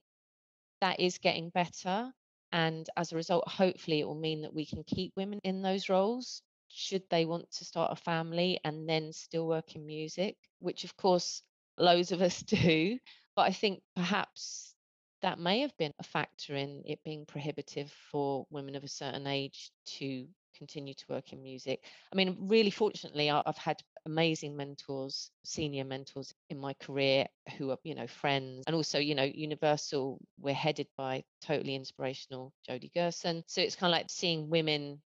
that 0.80 0.98
is 0.98 1.18
getting 1.18 1.50
better 1.50 2.12
and 2.52 2.88
as 2.96 3.12
a 3.12 3.16
result, 3.16 3.48
hopefully, 3.48 4.00
it 4.00 4.06
will 4.06 4.14
mean 4.14 4.42
that 4.42 4.54
we 4.54 4.66
can 4.66 4.84
keep 4.84 5.12
women 5.16 5.40
in 5.44 5.62
those 5.62 5.88
roles 5.88 6.42
should 6.68 7.02
they 7.10 7.24
want 7.24 7.50
to 7.50 7.64
start 7.64 7.92
a 7.92 7.96
family 7.96 8.60
and 8.64 8.88
then 8.88 9.12
still 9.12 9.46
work 9.46 9.74
in 9.74 9.86
music, 9.86 10.36
which 10.60 10.84
of 10.84 10.96
course 10.96 11.42
loads 11.78 12.12
of 12.12 12.22
us 12.22 12.42
do. 12.42 12.98
But 13.36 13.42
I 13.42 13.52
think 13.52 13.82
perhaps 13.96 14.74
that 15.22 15.38
may 15.38 15.60
have 15.60 15.76
been 15.76 15.92
a 15.98 16.04
factor 16.04 16.54
in 16.54 16.82
it 16.86 17.02
being 17.04 17.26
prohibitive 17.26 17.90
for 18.10 18.46
women 18.50 18.74
of 18.76 18.84
a 18.84 18.88
certain 18.88 19.26
age 19.26 19.70
to 19.98 20.28
continue 20.56 20.94
to 20.94 21.04
work 21.08 21.32
in 21.32 21.42
music. 21.42 21.84
I 22.12 22.16
mean, 22.16 22.36
really 22.40 22.70
fortunately, 22.70 23.30
I've 23.30 23.56
had 23.56 23.82
amazing 24.06 24.56
mentors, 24.56 25.30
senior 25.44 25.84
mentors 25.84 26.34
in 26.48 26.58
my 26.58 26.74
career 26.74 27.26
who 27.56 27.70
are, 27.70 27.78
you 27.84 27.94
know, 27.94 28.06
friends. 28.06 28.64
And 28.66 28.74
also, 28.76 28.98
you 28.98 29.14
know, 29.14 29.24
Universal, 29.24 30.18
we're 30.38 30.54
headed 30.54 30.88
by 30.96 31.24
totally 31.42 31.74
inspirational 31.74 32.52
Jody 32.66 32.90
Gerson. 32.94 33.44
So 33.46 33.60
it's 33.60 33.76
kind 33.76 33.92
of 33.92 33.98
like 33.98 34.10
seeing 34.10 34.50
women 34.50 35.00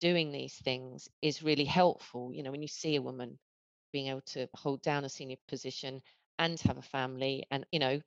doing 0.00 0.32
these 0.32 0.54
things 0.54 1.08
is 1.22 1.42
really 1.42 1.64
helpful. 1.64 2.32
You 2.32 2.42
know, 2.42 2.50
when 2.50 2.62
you 2.62 2.68
see 2.68 2.96
a 2.96 3.02
woman 3.02 3.38
being 3.92 4.08
able 4.08 4.22
to 4.22 4.48
hold 4.54 4.82
down 4.82 5.04
a 5.04 5.08
senior 5.08 5.36
position 5.48 6.02
and 6.38 6.60
have 6.60 6.78
a 6.78 6.82
family 6.82 7.46
and, 7.50 7.64
you 7.70 7.78
know, 7.78 8.00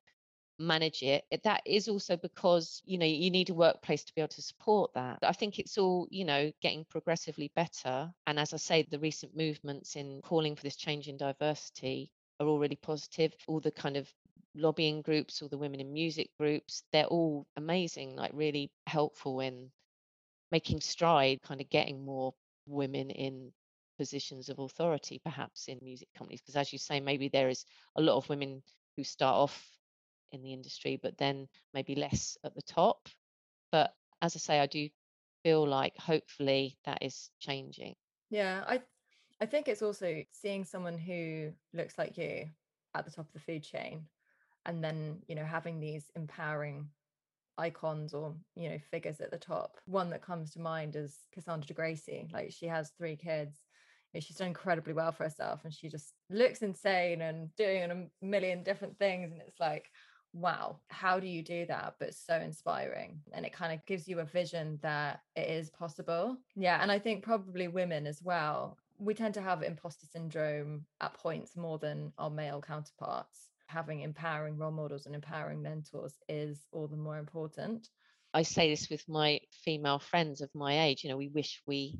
manage 0.59 1.03
it 1.03 1.23
that 1.43 1.61
is 1.65 1.87
also 1.87 2.17
because 2.17 2.81
you 2.85 2.97
know 2.97 3.05
you 3.05 3.29
need 3.29 3.49
a 3.49 3.53
workplace 3.53 4.03
to 4.03 4.13
be 4.15 4.21
able 4.21 4.29
to 4.29 4.41
support 4.41 4.91
that. 4.93 5.19
I 5.21 5.33
think 5.33 5.59
it's 5.59 5.77
all 5.77 6.07
you 6.09 6.25
know 6.25 6.51
getting 6.61 6.85
progressively 6.85 7.51
better 7.55 8.11
and 8.25 8.39
as 8.39 8.53
i 8.53 8.57
say 8.57 8.83
the 8.89 8.99
recent 8.99 9.35
movements 9.35 9.95
in 9.95 10.21
calling 10.23 10.55
for 10.55 10.63
this 10.63 10.75
change 10.75 11.07
in 11.07 11.17
diversity 11.17 12.11
are 12.39 12.47
all 12.47 12.59
really 12.59 12.75
positive. 12.75 13.33
All 13.47 13.59
the 13.59 13.71
kind 13.71 13.97
of 13.97 14.11
lobbying 14.55 15.01
groups 15.03 15.41
all 15.41 15.49
the 15.49 15.57
women 15.57 15.79
in 15.79 15.93
music 15.93 16.29
groups 16.39 16.83
they're 16.91 17.05
all 17.05 17.45
amazing 17.57 18.15
like 18.15 18.31
really 18.33 18.71
helpful 18.87 19.39
in 19.39 19.69
making 20.51 20.81
stride 20.81 21.41
kind 21.43 21.61
of 21.61 21.69
getting 21.69 22.03
more 22.03 22.33
women 22.65 23.09
in 23.11 23.51
positions 23.97 24.49
of 24.49 24.59
authority 24.59 25.19
perhaps 25.23 25.67
in 25.67 25.77
music 25.81 26.07
companies 26.17 26.41
because 26.41 26.55
as 26.55 26.71
you 26.73 26.79
say 26.79 26.99
maybe 26.99 27.29
there 27.29 27.49
is 27.49 27.65
a 27.97 28.01
lot 28.01 28.17
of 28.17 28.27
women 28.29 28.63
who 28.95 29.03
start 29.03 29.35
off 29.35 29.76
in 30.31 30.41
the 30.41 30.53
industry, 30.53 30.99
but 31.01 31.17
then 31.17 31.47
maybe 31.73 31.95
less 31.95 32.37
at 32.43 32.55
the 32.55 32.61
top. 32.61 33.07
But 33.71 33.93
as 34.21 34.35
I 34.35 34.39
say, 34.39 34.59
I 34.59 34.65
do 34.65 34.89
feel 35.43 35.67
like 35.67 35.97
hopefully 35.97 36.77
that 36.85 36.99
is 37.01 37.29
changing. 37.39 37.95
Yeah, 38.29 38.63
I 38.67 38.81
I 39.39 39.45
think 39.45 39.67
it's 39.67 39.81
also 39.81 40.23
seeing 40.31 40.65
someone 40.65 40.97
who 40.97 41.51
looks 41.73 41.97
like 41.97 42.17
you 42.17 42.49
at 42.95 43.05
the 43.05 43.11
top 43.11 43.27
of 43.27 43.33
the 43.33 43.39
food 43.39 43.63
chain 43.63 44.05
and 44.65 44.83
then, 44.83 45.21
you 45.27 45.35
know, 45.35 45.45
having 45.45 45.79
these 45.79 46.05
empowering 46.15 46.89
icons 47.57 48.13
or, 48.13 48.35
you 48.55 48.69
know, 48.69 48.79
figures 48.91 49.21
at 49.21 49.31
the 49.31 49.37
top. 49.37 49.77
One 49.85 50.09
that 50.09 50.21
comes 50.21 50.51
to 50.51 50.59
mind 50.59 50.95
is 50.95 51.15
Cassandra 51.33 51.75
Gracey. 51.75 52.31
Like 52.33 52.51
she 52.51 52.65
has 52.65 52.91
three 52.97 53.15
kids. 53.15 53.57
She's 54.19 54.37
done 54.37 54.47
incredibly 54.47 54.93
well 54.93 55.11
for 55.11 55.25
herself 55.25 55.63
and 55.63 55.71
she 55.71 55.89
just 55.89 56.13
looks 56.31 56.63
insane 56.63 57.21
and 57.21 57.55
doing 57.55 57.91
a 57.91 58.25
million 58.25 58.63
different 58.63 58.97
things. 58.97 59.31
And 59.31 59.41
it's 59.41 59.59
like, 59.59 59.85
wow, 60.33 60.79
how 60.89 61.19
do 61.19 61.27
you 61.27 61.41
do 61.41 61.65
that? 61.65 61.95
But 61.99 62.13
so 62.13 62.35
inspiring. 62.35 63.19
And 63.33 63.45
it 63.45 63.53
kind 63.53 63.73
of 63.73 63.85
gives 63.85 64.07
you 64.07 64.19
a 64.19 64.25
vision 64.25 64.79
that 64.81 65.21
it 65.35 65.49
is 65.49 65.69
possible. 65.69 66.37
Yeah. 66.55 66.79
And 66.81 66.91
I 66.91 66.99
think 66.99 67.23
probably 67.23 67.67
women 67.67 68.05
as 68.07 68.21
well, 68.21 68.77
we 68.99 69.13
tend 69.13 69.33
to 69.35 69.41
have 69.41 69.63
imposter 69.63 70.05
syndrome 70.11 70.85
at 71.01 71.13
points 71.13 71.55
more 71.55 71.77
than 71.77 72.11
our 72.17 72.29
male 72.29 72.61
counterparts. 72.61 73.49
Having 73.67 74.01
empowering 74.01 74.57
role 74.57 74.71
models 74.71 75.05
and 75.05 75.15
empowering 75.15 75.61
mentors 75.61 76.13
is 76.29 76.65
all 76.71 76.87
the 76.87 76.95
more 76.95 77.17
important. 77.17 77.89
I 78.33 78.43
say 78.43 78.69
this 78.69 78.89
with 78.89 79.03
my 79.07 79.39
female 79.51 79.99
friends 79.99 80.41
of 80.41 80.49
my 80.53 80.85
age, 80.85 81.03
you 81.03 81.09
know, 81.09 81.17
we 81.17 81.27
wish 81.29 81.61
we 81.65 81.99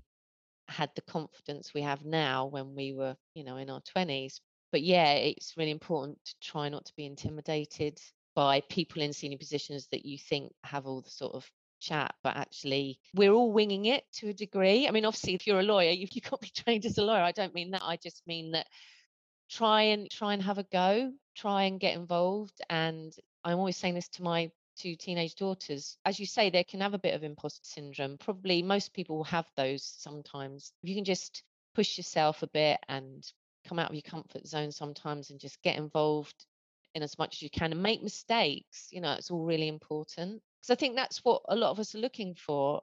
had 0.70 0.90
the 0.96 1.02
confidence 1.02 1.74
we 1.74 1.82
have 1.82 2.06
now 2.06 2.46
when 2.46 2.76
we 2.76 2.94
were, 2.94 3.16
you 3.34 3.44
know, 3.44 3.58
in 3.58 3.70
our 3.70 3.82
20s. 3.96 4.40
But 4.72 4.82
yeah, 4.82 5.14
it's 5.14 5.56
really 5.58 5.72
important 5.72 6.20
to 6.26 6.36
try 6.42 6.70
not 6.70 6.86
to 6.86 6.94
be 6.96 7.06
intimidated 7.06 8.00
by 8.38 8.62
people 8.70 9.02
in 9.02 9.14
senior 9.14 9.40
positions 9.40 9.88
that 9.88 10.06
you 10.06 10.16
think 10.16 10.54
have 10.64 10.86
all 10.86 11.02
the 11.02 11.10
sort 11.10 11.34
of 11.34 11.50
chat, 11.80 12.14
but 12.24 12.38
actually 12.38 13.00
we're 13.16 13.32
all 13.32 13.52
winging 13.52 13.86
it 13.86 14.04
to 14.14 14.30
a 14.30 14.34
degree. 14.34 14.88
I 14.88 14.92
mean, 14.92 15.06
obviously, 15.06 15.34
if 15.34 15.48
you're 15.48 15.62
a 15.62 15.64
lawyer, 15.64 15.90
you've, 15.90 16.12
you've 16.14 16.30
got 16.30 16.40
to 16.40 16.46
be 16.46 16.52
trained 16.64 16.86
as 16.86 17.00
a 17.00 17.04
lawyer. 17.04 17.24
I 17.24 17.32
don't 17.32 17.56
mean 17.56 17.72
that. 17.72 17.82
I 17.84 17.98
just 17.98 18.22
mean 18.28 18.52
that 18.52 18.68
try 19.50 19.82
and 19.82 20.08
try 20.12 20.34
and 20.34 20.44
have 20.44 20.60
a 20.60 20.68
go, 20.72 21.14
try 21.36 21.64
and 21.64 21.80
get 21.80 21.96
involved. 21.96 22.62
And 22.70 23.12
I'm 23.44 23.58
always 23.58 23.76
saying 23.76 23.96
this 23.96 24.10
to 24.10 24.22
my 24.22 24.52
two 24.78 24.96
teenage 24.96 25.34
daughters. 25.34 25.98
As 26.06 26.20
you 26.20 26.28
say, 26.28 26.52
they 26.52 26.64
can 26.64 26.82
have 26.82 26.94
a 26.94 27.00
bit 27.00 27.16
of 27.16 27.24
imposter 27.24 27.64
syndrome. 27.64 28.20
Probably 28.20 28.62
most 28.62 28.94
people 28.94 29.18
will 29.18 29.24
have 29.24 29.48
those 29.58 29.84
sometimes. 29.84 30.74
If 30.84 30.90
you 30.90 30.96
can 30.96 31.06
just 31.06 31.42
push 31.74 31.98
yourself 31.98 32.44
a 32.44 32.48
bit 32.48 32.78
and 32.88 33.26
come 33.68 33.80
out 33.80 33.90
of 33.90 33.96
your 33.96 34.04
comfort 34.04 34.46
zone 34.46 34.72
sometimes 34.72 35.32
and 35.32 35.40
just 35.40 35.60
get 35.64 35.76
involved 35.76 36.46
in 36.98 37.04
as 37.04 37.18
much 37.18 37.36
as 37.36 37.42
you 37.42 37.50
can 37.50 37.72
and 37.72 37.82
make 37.82 38.04
mistakes. 38.04 38.90
You 38.92 39.02
know, 39.02 39.14
it's 39.14 39.32
all 39.32 39.46
really 39.46 39.68
important. 39.68 40.42
Because 40.62 40.72
I 40.72 40.76
think 40.76 40.96
that's 40.96 41.24
what 41.24 41.44
a 41.48 41.56
lot 41.56 41.72
of 41.72 41.80
us 41.80 41.96
are 41.96 42.00
looking 42.00 42.36
for. 42.36 42.82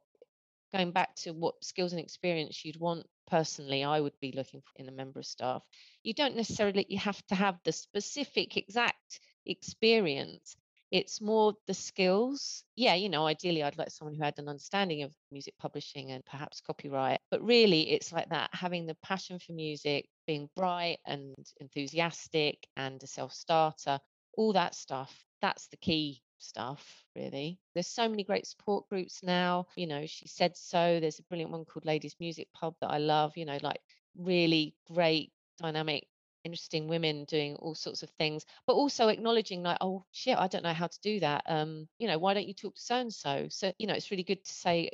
Going 0.73 0.91
back 0.91 1.15
to 1.17 1.33
what 1.33 1.63
skills 1.63 1.93
and 1.93 2.01
experience 2.01 2.65
you'd 2.65 2.81
want 2.81 3.07
personally, 3.29 3.85
I 3.85 4.01
would 4.01 4.19
be 4.21 4.33
looking 4.33 4.61
for 4.61 4.83
in 4.83 4.89
a 4.89 4.93
member 4.93 5.21
of 5.21 5.27
staff. 5.27 5.63
You 6.03 6.15
don't 6.15 6.37
necessarily 6.37 6.87
you 6.89 6.99
have 6.99 7.25
to 7.27 7.35
have 7.35 7.59
the 7.65 7.73
specific 7.73 8.57
exact 8.57 9.21
experience. 9.47 10.57
It's 10.95 11.21
more 11.21 11.55
the 11.67 11.75
skills. 11.75 12.63
Yeah, 12.77 12.95
you 12.95 13.09
know, 13.09 13.27
ideally 13.27 13.65
I'd 13.65 13.77
like 13.77 13.91
someone 13.91 14.15
who 14.15 14.23
had 14.23 14.39
an 14.39 14.49
understanding 14.49 15.03
of 15.03 15.13
music 15.33 15.55
publishing 15.59 16.13
and 16.13 16.25
perhaps 16.25 16.61
copyright. 16.61 17.19
But 17.33 17.43
really 17.43 17.91
it's 17.91 18.13
like 18.13 18.29
that 18.29 18.51
having 18.53 18.87
the 18.87 18.95
passion 19.03 19.41
for 19.41 19.55
music, 19.55 20.09
being 20.29 20.49
bright 20.55 20.99
and 21.05 21.35
enthusiastic 21.61 22.69
and 22.77 23.03
a 23.03 23.09
self-starter, 23.09 23.99
all 24.35 24.53
that 24.53 24.77
stuff. 24.77 25.13
That's 25.43 25.67
the 25.67 25.79
key 25.79 26.23
stuff, 26.39 27.05
really. 27.17 27.59
There's 27.75 27.89
so 27.89 28.09
many 28.09 28.23
great 28.23 28.47
support 28.47 28.89
groups 28.89 29.19
now. 29.25 29.67
You 29.75 29.89
know, 29.89 30.07
she 30.07 30.29
said 30.29 30.57
so. 30.57 31.01
There's 31.01 31.19
a 31.19 31.25
brilliant 31.25 31.51
one 31.51 31.65
called 31.65 31.87
Ladies 31.87 32.15
Music 32.21 32.47
Pub 32.55 32.77
that 32.81 32.93
I 32.93 32.99
love, 32.99 33.37
you 33.37 33.47
know, 33.47 33.59
like 33.63 33.81
really 34.17 34.77
great, 34.87 35.33
dynamic, 35.59 36.07
interesting 36.45 36.89
women 36.89 37.25
doing 37.25 37.57
all 37.57 37.75
sorts 37.75 38.03
of 38.03 38.11
things, 38.19 38.45
but 38.67 38.75
also 38.75 39.09
acknowledging 39.09 39.63
like, 39.63 39.79
oh 39.81 40.05
shit, 40.13 40.39
I 40.39 40.47
don't 40.47 40.65
know 40.65 40.73
how 40.73 40.87
to 40.87 41.01
do 41.03 41.21
that. 41.21 41.45
Um, 41.47 41.89
you 41.99 42.07
know, 42.07 42.19
why 42.19 42.35
don't 42.35 42.47
you 42.47 42.55
talk 42.55 42.75
to 42.75 42.81
so 42.81 42.97
and 42.97 43.13
so? 43.13 43.47
So, 43.51 43.73
you 43.79 43.87
know, 43.87 43.95
it's 43.95 44.11
really 44.11 44.23
good 44.23 44.45
to 44.45 44.53
say 44.53 44.91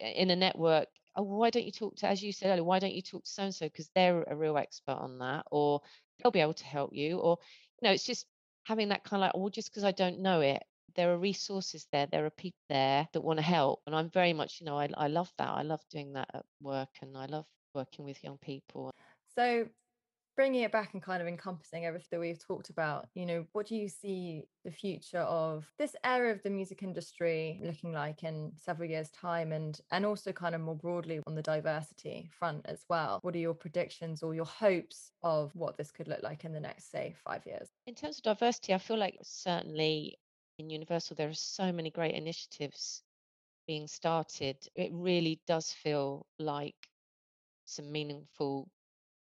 in 0.00 0.30
a 0.30 0.36
network, 0.36 0.88
oh, 1.16 1.22
why 1.22 1.50
don't 1.50 1.64
you 1.64 1.72
talk 1.72 1.96
to, 1.96 2.08
as 2.08 2.22
you 2.22 2.32
said 2.32 2.50
earlier, 2.50 2.64
why 2.64 2.78
don't 2.78 2.94
you 2.94 3.02
talk 3.02 3.24
to 3.24 3.30
so 3.30 3.44
and 3.44 3.54
so? 3.54 3.66
Because 3.66 3.88
they're 3.94 4.24
a 4.24 4.36
real 4.36 4.58
expert 4.58 4.98
on 4.98 5.18
that, 5.18 5.46
or 5.50 5.80
they'll 6.18 6.32
be 6.32 6.40
able 6.40 6.54
to 6.54 6.64
help 6.64 6.90
you. 6.92 7.18
Or, 7.18 7.38
you 7.80 7.88
know, 7.88 7.92
it's 7.92 8.04
just 8.04 8.26
having 8.64 8.88
that 8.88 9.04
kind 9.04 9.22
of 9.22 9.26
like, 9.26 9.32
oh, 9.34 9.48
just 9.48 9.70
because 9.70 9.84
I 9.84 9.92
don't 9.92 10.20
know 10.20 10.40
it, 10.40 10.62
there 10.96 11.12
are 11.12 11.18
resources 11.18 11.86
there, 11.92 12.06
there 12.06 12.24
are 12.24 12.30
people 12.30 12.58
there 12.68 13.08
that 13.12 13.20
want 13.20 13.38
to 13.38 13.44
help. 13.44 13.80
And 13.86 13.94
I'm 13.94 14.10
very 14.10 14.32
much, 14.32 14.60
you 14.60 14.66
know, 14.66 14.78
I, 14.78 14.88
I 14.96 15.08
love 15.08 15.32
that. 15.38 15.48
I 15.48 15.62
love 15.62 15.80
doing 15.90 16.12
that 16.14 16.28
at 16.34 16.44
work 16.60 16.88
and 17.02 17.16
I 17.16 17.26
love 17.26 17.46
working 17.74 18.04
with 18.04 18.22
young 18.22 18.38
people. 18.38 18.92
So 19.34 19.66
bringing 20.36 20.62
it 20.62 20.72
back 20.72 20.94
and 20.94 21.02
kind 21.02 21.22
of 21.22 21.28
encompassing 21.28 21.84
everything 21.84 22.08
that 22.10 22.20
we've 22.20 22.38
talked 22.38 22.70
about, 22.70 23.08
you 23.14 23.26
know, 23.26 23.46
what 23.52 23.66
do 23.66 23.76
you 23.76 23.88
see 23.88 24.44
the 24.64 24.70
future 24.70 25.18
of 25.20 25.66
this 25.78 25.94
area 26.04 26.32
of 26.32 26.42
the 26.42 26.50
music 26.50 26.82
industry 26.82 27.60
looking 27.62 27.92
like 27.92 28.24
in 28.24 28.52
several 28.56 28.88
years' 28.88 29.10
time 29.10 29.52
and 29.52 29.80
and 29.90 30.04
also 30.04 30.32
kind 30.32 30.54
of 30.54 30.60
more 30.60 30.76
broadly 30.76 31.20
on 31.26 31.34
the 31.34 31.42
diversity 31.42 32.28
front 32.38 32.62
as 32.66 32.84
well? 32.88 33.18
What 33.22 33.34
are 33.34 33.38
your 33.38 33.54
predictions 33.54 34.22
or 34.22 34.34
your 34.34 34.46
hopes 34.46 35.12
of 35.22 35.54
what 35.54 35.76
this 35.76 35.90
could 35.90 36.08
look 36.08 36.22
like 36.22 36.44
in 36.44 36.52
the 36.52 36.60
next, 36.60 36.90
say, 36.90 37.14
five 37.24 37.46
years? 37.46 37.68
In 37.86 37.94
terms 37.94 38.18
of 38.18 38.24
diversity, 38.24 38.74
I 38.74 38.78
feel 38.78 38.98
like 38.98 39.18
certainly 39.22 40.18
in 40.58 40.70
Universal 40.70 41.16
there 41.16 41.28
are 41.28 41.34
so 41.34 41.72
many 41.72 41.90
great 41.90 42.14
initiatives 42.14 43.02
being 43.66 43.86
started. 43.86 44.56
It 44.74 44.90
really 44.92 45.40
does 45.46 45.72
feel 45.72 46.26
like 46.38 46.74
some 47.66 47.90
meaningful 47.90 48.68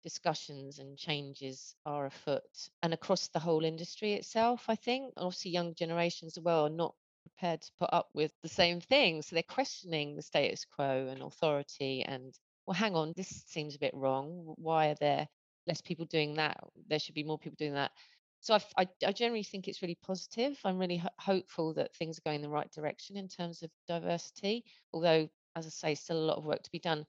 discussions 0.04 0.80
and 0.80 0.98
changes 0.98 1.76
are 1.86 2.06
afoot 2.06 2.70
and 2.82 2.94
across 2.94 3.30
the 3.30 3.40
whole 3.40 3.64
industry 3.64 4.14
itself, 4.14 4.66
I 4.68 4.76
think. 4.76 5.14
Obviously, 5.18 5.52
young 5.52 5.74
generations 5.76 6.38
as 6.38 6.44
well 6.44 6.66
are 6.66 6.70
not 6.70 6.96
prepared 7.24 7.62
to 7.62 7.72
put 7.80 7.90
up 7.94 8.10
with 8.14 8.32
the 8.42 8.50
same 8.50 8.82
thing. 8.82 9.22
So 9.22 9.36
they're 9.36 9.44
questioning 9.44 10.16
the 10.16 10.22
status 10.22 10.66
quo 10.66 11.08
and 11.10 11.22
authority 11.22 12.04
and, 12.04 12.34
well, 12.66 12.76
hang 12.76 12.96
on, 12.96 13.14
this 13.16 13.44
seems 13.48 13.76
a 13.76 13.80
bit 13.80 13.94
wrong. 13.94 14.54
Why 14.58 14.88
are 14.88 14.98
there 15.00 15.28
less 15.68 15.82
people 15.82 16.06
doing 16.06 16.36
that? 16.36 16.58
There 16.88 17.00
should 17.00 17.16
be 17.16 17.24
more 17.24 17.40
people 17.40 17.58
doing 17.58 17.74
that. 17.74 17.92
So 18.42 18.56
I, 18.56 18.62
I, 18.78 18.88
I 19.08 19.12
generally 19.14 19.44
think 19.44 19.68
it's 19.68 19.82
really 19.82 19.98
positive. 20.06 20.60
I'm 20.66 20.78
really 20.78 20.98
ho- 20.98 21.10
hopeful 21.18 21.74
that 21.76 21.96
things 21.96 22.18
are 22.18 22.30
going 22.30 22.38
in 22.38 22.42
the 22.42 22.50
right 22.50 22.72
direction 22.72 23.16
in 23.16 23.30
terms 23.30 23.64
of 23.64 23.72
diversity, 23.88 24.66
although, 24.92 25.30
as 25.56 25.66
I 25.66 25.70
say, 25.70 25.96
still 25.96 26.18
a 26.18 26.28
lot 26.28 26.38
of 26.38 26.44
work 26.44 26.62
to 26.62 26.72
be 26.72 26.80
done 26.80 27.06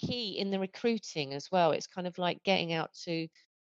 key 0.00 0.38
in 0.38 0.50
the 0.50 0.58
recruiting 0.58 1.34
as 1.34 1.50
well. 1.50 1.72
It's 1.72 1.86
kind 1.86 2.06
of 2.06 2.18
like 2.18 2.42
getting 2.44 2.72
out 2.72 2.90
to 3.04 3.28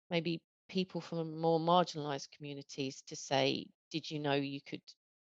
maybe 0.10 0.42
people 0.70 1.02
from 1.02 1.40
more 1.40 1.60
marginalized 1.60 2.30
communities 2.36 3.04
to 3.08 3.16
say, 3.16 3.66
did 3.92 4.10
you 4.10 4.20
know 4.20 4.34
you 4.34 4.60
could 4.68 4.82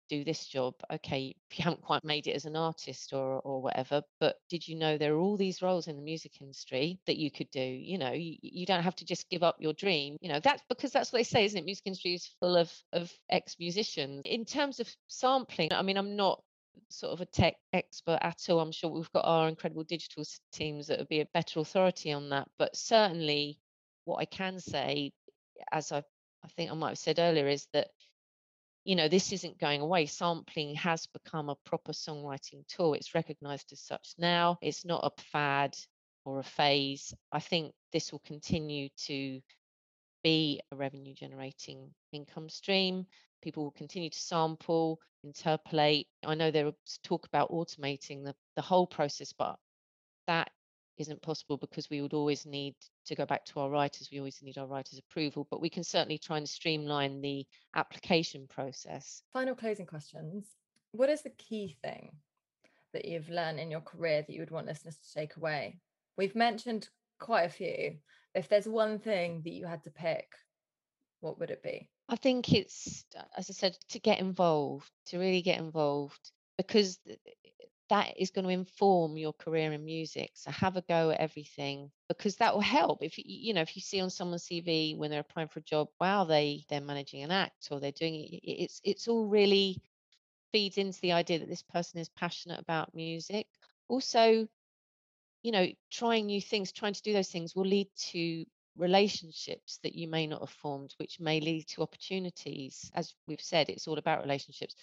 do 0.09 0.25
this 0.25 0.47
job? 0.47 0.75
Okay, 0.93 1.21
you 1.21 1.35
haven't 1.65 1.83
quite 1.83 2.05
made 2.05 2.27
it 2.27 2.33
as 2.33 2.45
an 2.45 2.57
artist 2.57 3.13
or 3.13 3.41
or 3.41 3.63
whatever, 3.63 4.03
but 4.21 4.37
did 4.51 4.67
you 4.69 4.77
know 4.77 4.99
there 4.99 5.15
are 5.15 5.19
all 5.19 5.37
these 5.37 5.63
roles 5.63 5.89
in 5.89 5.97
the 5.97 6.03
music 6.03 6.41
industry 6.41 7.01
that 7.07 7.17
you 7.17 7.31
could 7.31 7.51
do? 7.51 7.61
You 7.61 7.99
know, 7.99 8.13
you, 8.13 8.37
you 8.43 8.67
don't 8.67 8.83
have 8.83 8.97
to 8.97 9.05
just 9.05 9.31
give 9.31 9.43
up 9.43 9.57
your 9.59 9.73
dream. 9.73 10.17
You 10.21 10.29
know, 10.29 10.41
that's 10.41 10.63
because 10.69 10.93
that's 10.93 11.13
what 11.13 11.19
they 11.19 11.25
say, 11.25 11.45
isn't 11.45 11.59
it? 11.59 11.65
Music 11.65 11.87
industry 11.87 12.15
is 12.15 12.31
full 12.41 12.57
of 12.57 12.71
of 12.93 13.13
ex 13.31 13.57
musicians. 13.59 14.23
In 14.25 14.45
terms 14.45 14.81
of 14.81 14.89
sampling, 15.09 15.73
I 15.73 15.83
mean, 15.83 15.97
I'm 15.97 16.17
not 16.17 16.43
sort 16.89 17.13
of 17.13 17.21
a 17.21 17.27
tech 17.27 17.55
expert 17.73 18.19
at 18.23 18.39
all. 18.49 18.61
I'm 18.61 18.73
sure 18.73 18.91
we've 18.91 19.13
got 19.13 19.25
our 19.25 19.49
incredible 19.49 19.85
digital 19.85 20.25
teams 20.53 20.87
that 20.87 20.99
would 20.99 21.09
be 21.09 21.21
a 21.21 21.29
better 21.35 21.61
authority 21.61 22.13
on 22.13 22.31
that. 22.31 22.49
But 22.59 22.77
certainly, 22.77 23.59
what 24.05 24.19
I 24.19 24.25
can 24.25 24.59
say, 24.61 25.13
as 25.73 25.93
I, 25.93 25.99
I 26.45 26.49
think 26.57 26.71
I 26.71 26.75
might 26.75 26.91
have 26.91 26.99
said 26.99 27.19
earlier, 27.19 27.49
is 27.49 27.67
that 27.73 27.89
you 28.85 28.97
know 28.97 29.09
this 29.09 29.33
isn't 29.33 29.59
going 29.59 29.81
away. 29.81 30.07
Sampling 30.07 30.75
has 30.75 31.07
become 31.07 31.49
a 31.49 31.57
proper 31.65 31.93
songwriting 31.93 32.67
tool. 32.67 32.95
It's 32.95 33.15
recognised 33.15 33.73
as 33.73 33.81
such 33.81 34.15
now. 34.19 34.59
It's 34.61 34.85
not 34.85 35.05
a 35.05 35.23
fad 35.33 35.77
or 36.25 36.41
a 36.41 36.45
phase. 36.45 37.15
I 37.31 37.41
think 37.41 37.73
this 37.93 38.13
will 38.13 38.23
continue 38.27 38.89
to 39.07 39.41
be 40.23 40.61
a 40.71 40.77
revenue 40.77 41.15
generating 41.15 41.91
income 42.13 42.49
stream 42.49 43.07
people 43.43 43.65
will 43.65 43.73
continue 43.73 44.09
to 44.09 44.19
sample, 44.19 45.01
interpolate. 45.25 46.07
I 46.25 46.35
know 46.35 46.51
there 46.51 46.67
was 46.67 46.99
talk 47.03 47.27
about 47.27 47.51
automating 47.51 48.25
the, 48.25 48.35
the 48.57 48.63
whole 48.63 48.87
process, 48.87 49.33
but 49.33 49.57
that 50.27 50.51
isn't 50.99 51.23
possible 51.23 51.57
because 51.57 51.91
we 51.91 52.01
would 52.01 52.15
always 52.15 52.47
need 52.47 52.75
to 53.07 53.15
go 53.15 53.27
back 53.27 53.45
to 53.47 53.61
our 53.61 53.71
writers. 53.71 54.09
We 54.11 54.19
always 54.19 54.41
need 54.43 54.59
our 54.59 54.67
writers' 54.67 55.01
approval, 55.01 55.47
but 55.51 55.61
we 55.61 55.71
can 55.71 55.85
certainly 55.85 56.19
try 56.19 56.39
and 56.39 56.49
streamline 56.49 57.21
the 57.21 57.47
application 57.75 58.47
process. 58.49 59.23
Final 59.33 59.55
closing 59.55 59.87
questions. 59.87 60.47
What 60.93 61.11
is 61.11 61.23
the 61.23 61.31
key 61.31 61.77
thing 61.83 62.13
that 62.93 63.07
you've 63.07 63.31
learned 63.31 63.59
in 63.59 63.71
your 63.71 63.81
career 63.81 64.23
that 64.23 64.33
you 64.33 64.41
would 64.41 64.51
want 64.51 64.67
listeners 64.67 64.97
to 64.97 65.19
take 65.19 65.37
away? 65.37 65.79
We've 66.17 66.37
mentioned 66.37 66.89
quite 67.19 67.45
a 67.45 67.49
few. 67.49 67.97
If 68.35 68.49
there's 68.49 68.69
one 68.69 68.99
thing 68.99 69.43
that 69.45 69.53
you 69.53 69.67
had 69.67 69.83
to 69.85 69.91
pick, 69.91 70.27
what 71.21 71.39
would 71.39 71.51
it 71.51 71.63
be? 71.63 71.89
I 72.13 72.17
think 72.17 72.53
it's, 72.53 73.07
uh, 73.19 73.23
as 73.39 73.49
I 73.49 73.55
said, 73.55 73.75
to 73.89 73.99
get 73.99 74.21
involved, 74.21 74.91
to 75.07 75.19
really 75.19 75.41
get 75.41 75.59
involved, 75.59 76.31
because 76.59 77.01
that 77.89 78.13
is 78.19 78.31
going 78.31 78.45
to 78.45 78.51
inform 78.51 79.17
your 79.17 79.33
career 79.33 79.73
in 79.73 79.83
music. 79.83 80.31
So 80.35 80.51
have 80.51 80.77
a 80.77 80.83
go 80.83 81.09
at 81.09 81.21
everything 81.21 81.91
because 82.09 82.37
that 82.37 82.53
will 82.53 82.61
help. 82.61 83.03
If 83.03 83.17
you, 83.17 83.25
you 83.27 83.55
know, 83.55 83.63
if 83.63 83.75
you 83.77 83.81
see 83.81 84.03
on 84.03 84.11
someone's 84.11 84.45
CV 84.45 84.95
when 84.95 85.11
they're 85.11 85.21
applying 85.21 85.49
for 85.49 85.61
a 85.61 85.63
job, 85.63 85.89
wow, 85.99 86.25
they 86.25 86.67
they're 86.69 86.83
managing 86.83 87.23
an 87.23 87.31
act 87.31 87.69
or 87.71 87.81
they're 87.81 87.93
doing 87.93 88.15
it. 88.15 88.41
It's 88.43 88.83
it's 88.85 89.09
all 89.09 89.25
really 89.27 89.81
feeds 90.53 90.77
into 90.77 91.01
the 91.01 91.13
idea 91.13 91.39
that 91.39 91.49
this 91.49 91.63
person 91.63 91.99
is 91.99 92.11
passionate 92.11 92.61
about 92.61 92.95
music. 92.95 93.47
Also, 93.89 94.47
you 95.43 95.51
know, 95.51 95.67
trying 95.91 96.27
new 96.27 96.43
things, 96.43 96.73
trying 96.73 96.93
to 96.93 97.03
do 97.03 97.15
those 97.15 97.31
things 97.31 97.57
will 97.57 97.65
lead 97.65 97.89
to 97.97 98.45
relationships 98.77 99.79
that 99.83 99.95
you 99.95 100.09
may 100.09 100.27
not 100.27 100.41
have 100.41 100.51
formed, 100.51 100.95
which 100.99 101.21
may 101.21 101.41
lead 101.41 101.67
to 101.69 101.83
opportunities. 101.83 102.91
As 102.95 103.15
we've 103.27 103.41
said, 103.41 103.69
it's 103.69 103.87
all 103.87 103.99
about 103.99 104.23
relationships. 104.23 104.75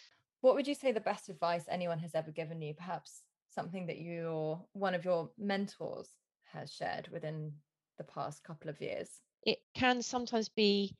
What 0.42 0.56
would 0.56 0.68
you 0.68 0.76
say 0.76 0.92
the 0.92 1.00
best 1.00 1.30
advice 1.30 1.66
anyone 1.70 2.00
has 2.00 2.16
ever 2.16 2.32
given 2.32 2.62
you? 2.62 2.74
Perhaps 2.74 3.22
something 3.50 3.88
that 3.88 4.00
your 4.00 4.64
one 4.74 4.96
of 4.96 5.04
your 5.04 5.30
mentors 5.38 6.08
has 6.54 6.72
shared 6.72 7.08
within 7.12 7.52
the 7.98 8.04
past 8.04 8.44
couple 8.44 8.70
of 8.70 8.80
years? 8.80 9.10
It 9.44 9.60
can 9.74 10.02
sometimes 10.02 10.50
be 10.50 10.96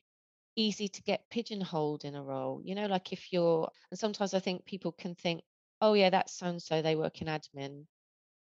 easy 0.56 0.88
to 0.88 1.02
get 1.02 1.28
pigeonholed 1.30 2.04
in 2.04 2.14
a 2.14 2.22
role. 2.22 2.60
You 2.64 2.74
know, 2.74 2.86
like 2.86 3.12
if 3.12 3.32
you're, 3.32 3.70
and 3.90 3.98
sometimes 3.98 4.34
I 4.34 4.40
think 4.40 4.64
people 4.64 4.92
can 4.92 5.14
think, 5.14 5.42
oh, 5.80 5.94
yeah, 5.94 6.10
that's 6.10 6.34
so 6.34 6.46
and 6.46 6.62
so, 6.62 6.82
they 6.82 6.96
work 6.96 7.22
in 7.22 7.28
admin. 7.28 7.86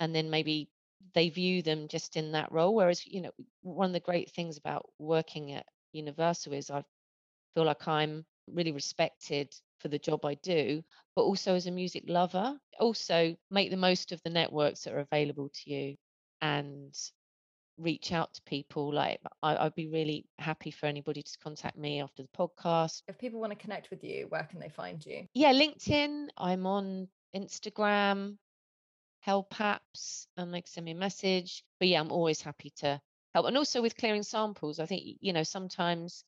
And 0.01 0.15
then 0.15 0.31
maybe 0.31 0.69
they 1.15 1.29
view 1.29 1.63
them 1.63 1.89
just 1.89 2.17
in 2.17 2.33
that 2.33 2.53
role. 2.53 2.75
Whereas, 2.75 3.07
you 3.07 3.21
know, 3.23 3.31
one 3.63 3.89
of 3.89 3.93
the 3.93 4.01
great 4.01 4.31
things 4.31 4.59
about 4.59 4.87
working 4.99 5.53
at 5.53 5.67
Universal 5.93 6.55
is 6.55 6.71
I 6.71 6.83
feel 7.55 7.65
like 7.65 7.87
I'm 7.87 8.25
really 8.49 8.73
respected 8.73 9.55
for 9.79 9.89
the 9.89 9.99
job 9.99 10.25
I 10.25 10.35
do, 10.35 10.83
but 11.15 11.23
also 11.23 11.55
as 11.55 11.67
a 11.67 11.71
music 11.71 12.05
lover. 12.09 12.59
Also, 12.81 13.37
make 13.51 13.71
the 13.71 13.77
most 13.77 14.13
of 14.13 14.21
the 14.23 14.31
networks 14.31 14.83
that 14.83 14.95
are 14.95 15.01
available 15.01 15.51
to 15.51 15.71
you 15.71 15.97
and 16.43 16.95
reach 17.79 18.13
out 18.13 18.33
to 18.35 18.43
people. 18.43 18.93
Like, 18.93 19.21
I, 19.43 19.65
would 19.65 19.75
be 19.75 19.89
really 19.89 20.27
happy 20.39 20.71
for 20.71 20.87
anybody 20.87 21.23
to 21.23 21.39
contact 21.43 21.77
me 21.77 22.01
after 22.01 22.23
the 22.23 22.29
podcast. 22.37 23.03
If 23.09 23.19
people 23.19 23.41
want 23.41 23.53
to 23.53 23.59
connect 23.59 23.91
with 23.91 24.03
you, 24.03 24.27
where 24.29 24.45
can 24.45 24.61
they 24.61 24.69
find 24.69 25.05
you? 25.05 25.27
Yeah, 25.35 25.53
LinkedIn. 25.53 26.29
I'm 26.37 26.67
on 26.67 27.09
Instagram 27.37 28.37
helpaps 29.25 30.27
and 30.37 30.53
like 30.53 30.69
send 30.69 30.85
me 30.85 30.93
a 30.93 30.95
message. 30.95 31.65
But 31.79 31.89
yeah, 31.89 32.01
I'm 32.01 32.13
always 32.13 32.43
happy 32.43 32.73
to 32.77 33.01
help. 33.33 33.47
And 33.47 33.57
also 33.57 33.81
with 33.81 33.97
clearing 33.97 34.23
samples, 34.23 34.79
I 34.79 34.87
think, 34.87 35.03
you 35.21 35.33
know, 35.33 35.43
sometimes 35.43 36.25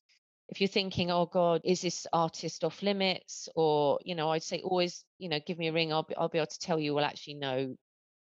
if 0.49 0.59
you're 0.59 0.67
thinking, 0.67 1.11
oh 1.11 1.27
God, 1.27 1.61
is 1.63 1.81
this 1.81 2.07
artist 2.11 2.63
off 2.63 2.81
limits? 2.81 3.49
Or, 3.55 3.99
you 4.03 4.15
know, 4.15 4.31
I'd 4.31 4.43
say 4.43 4.61
always, 4.61 5.03
you 5.19 5.29
know, 5.29 5.39
give 5.45 5.59
me 5.59 5.67
a 5.67 5.73
ring. 5.73 5.93
I'll 5.93 6.03
be, 6.03 6.15
I'll 6.15 6.29
be 6.29 6.39
able 6.39 6.47
to 6.47 6.59
tell 6.59 6.79
you, 6.79 6.95
well, 6.95 7.05
actually, 7.05 7.35
no, 7.35 7.75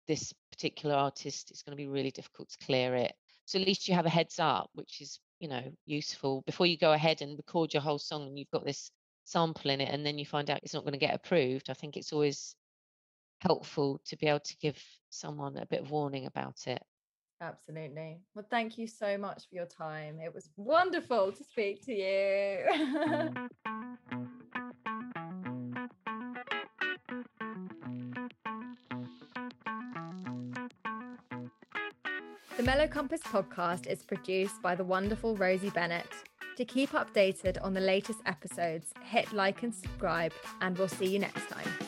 this 0.07 0.35
particular 0.53 0.95
artist, 0.95 1.51
it's 1.51 1.63
going 1.63 1.77
to 1.77 1.83
be 1.83 1.89
really 1.89 2.11
difficult 2.11 2.51
to 2.51 2.67
clear 2.67 2.95
it. 2.95 3.13
So 3.47 3.59
at 3.59 3.67
least 3.67 3.89
you 3.89 3.95
have 3.95 4.07
a 4.07 4.11
heads 4.11 4.39
up, 4.39 4.69
which 4.75 5.01
is, 5.01 5.19
you 5.41 5.49
know, 5.49 5.63
useful 5.87 6.43
before 6.45 6.67
you 6.67 6.77
go 6.77 6.93
ahead 6.93 7.23
and 7.23 7.39
record 7.39 7.73
your 7.73 7.83
whole 7.83 7.99
song 7.99 8.27
and 8.27 8.39
you've 8.39 8.51
got 8.51 8.67
this 8.67 8.91
sample 9.25 9.71
in 9.71 9.81
it 9.81 9.89
and 9.93 10.05
then 10.05 10.19
you 10.19 10.27
find 10.27 10.51
out 10.51 10.61
it's 10.63 10.75
not 10.75 10.83
going 10.83 10.93
to 10.93 10.99
get 10.99 11.15
approved. 11.15 11.71
I 11.71 11.75
think 11.75 11.97
it's 11.97 12.13
always 12.13 12.55
helpful 13.41 14.01
to 14.07 14.17
be 14.17 14.27
able 14.27 14.41
to 14.41 14.57
give 14.59 14.83
someone 15.11 15.57
a 15.57 15.67
bit 15.67 15.81
of 15.81 15.91
warning 15.91 16.27
about 16.27 16.67
it. 16.67 16.83
Absolutely. 17.41 18.21
Well, 18.35 18.45
thank 18.51 18.79
you 18.79 18.89
so 18.89 19.17
much 19.17 19.49
for 19.49 19.55
your 19.55 19.67
time. 19.67 20.19
It 20.21 20.35
was 20.35 20.51
wonderful 20.57 21.31
to 21.31 21.45
speak 21.45 21.85
to 21.87 21.93
you. 21.93 22.65
Mm. 22.75 23.49
the 32.57 32.65
Mellow 32.65 32.89
Compass 32.89 33.21
podcast 33.21 33.87
is 33.87 34.03
produced 34.03 34.61
by 34.61 34.75
the 34.75 34.83
wonderful 34.83 35.37
Rosie 35.37 35.71
Bennett. 35.71 36.13
To 36.57 36.65
keep 36.65 36.91
updated 36.91 37.57
on 37.63 37.73
the 37.73 37.81
latest 37.81 38.19
episodes, 38.27 38.93
hit 39.05 39.33
like 39.33 39.63
and 39.63 39.73
subscribe, 39.73 40.33
and 40.61 40.77
we'll 40.77 40.89
see 40.89 41.07
you 41.07 41.21
next 41.21 41.49
time. 41.49 41.88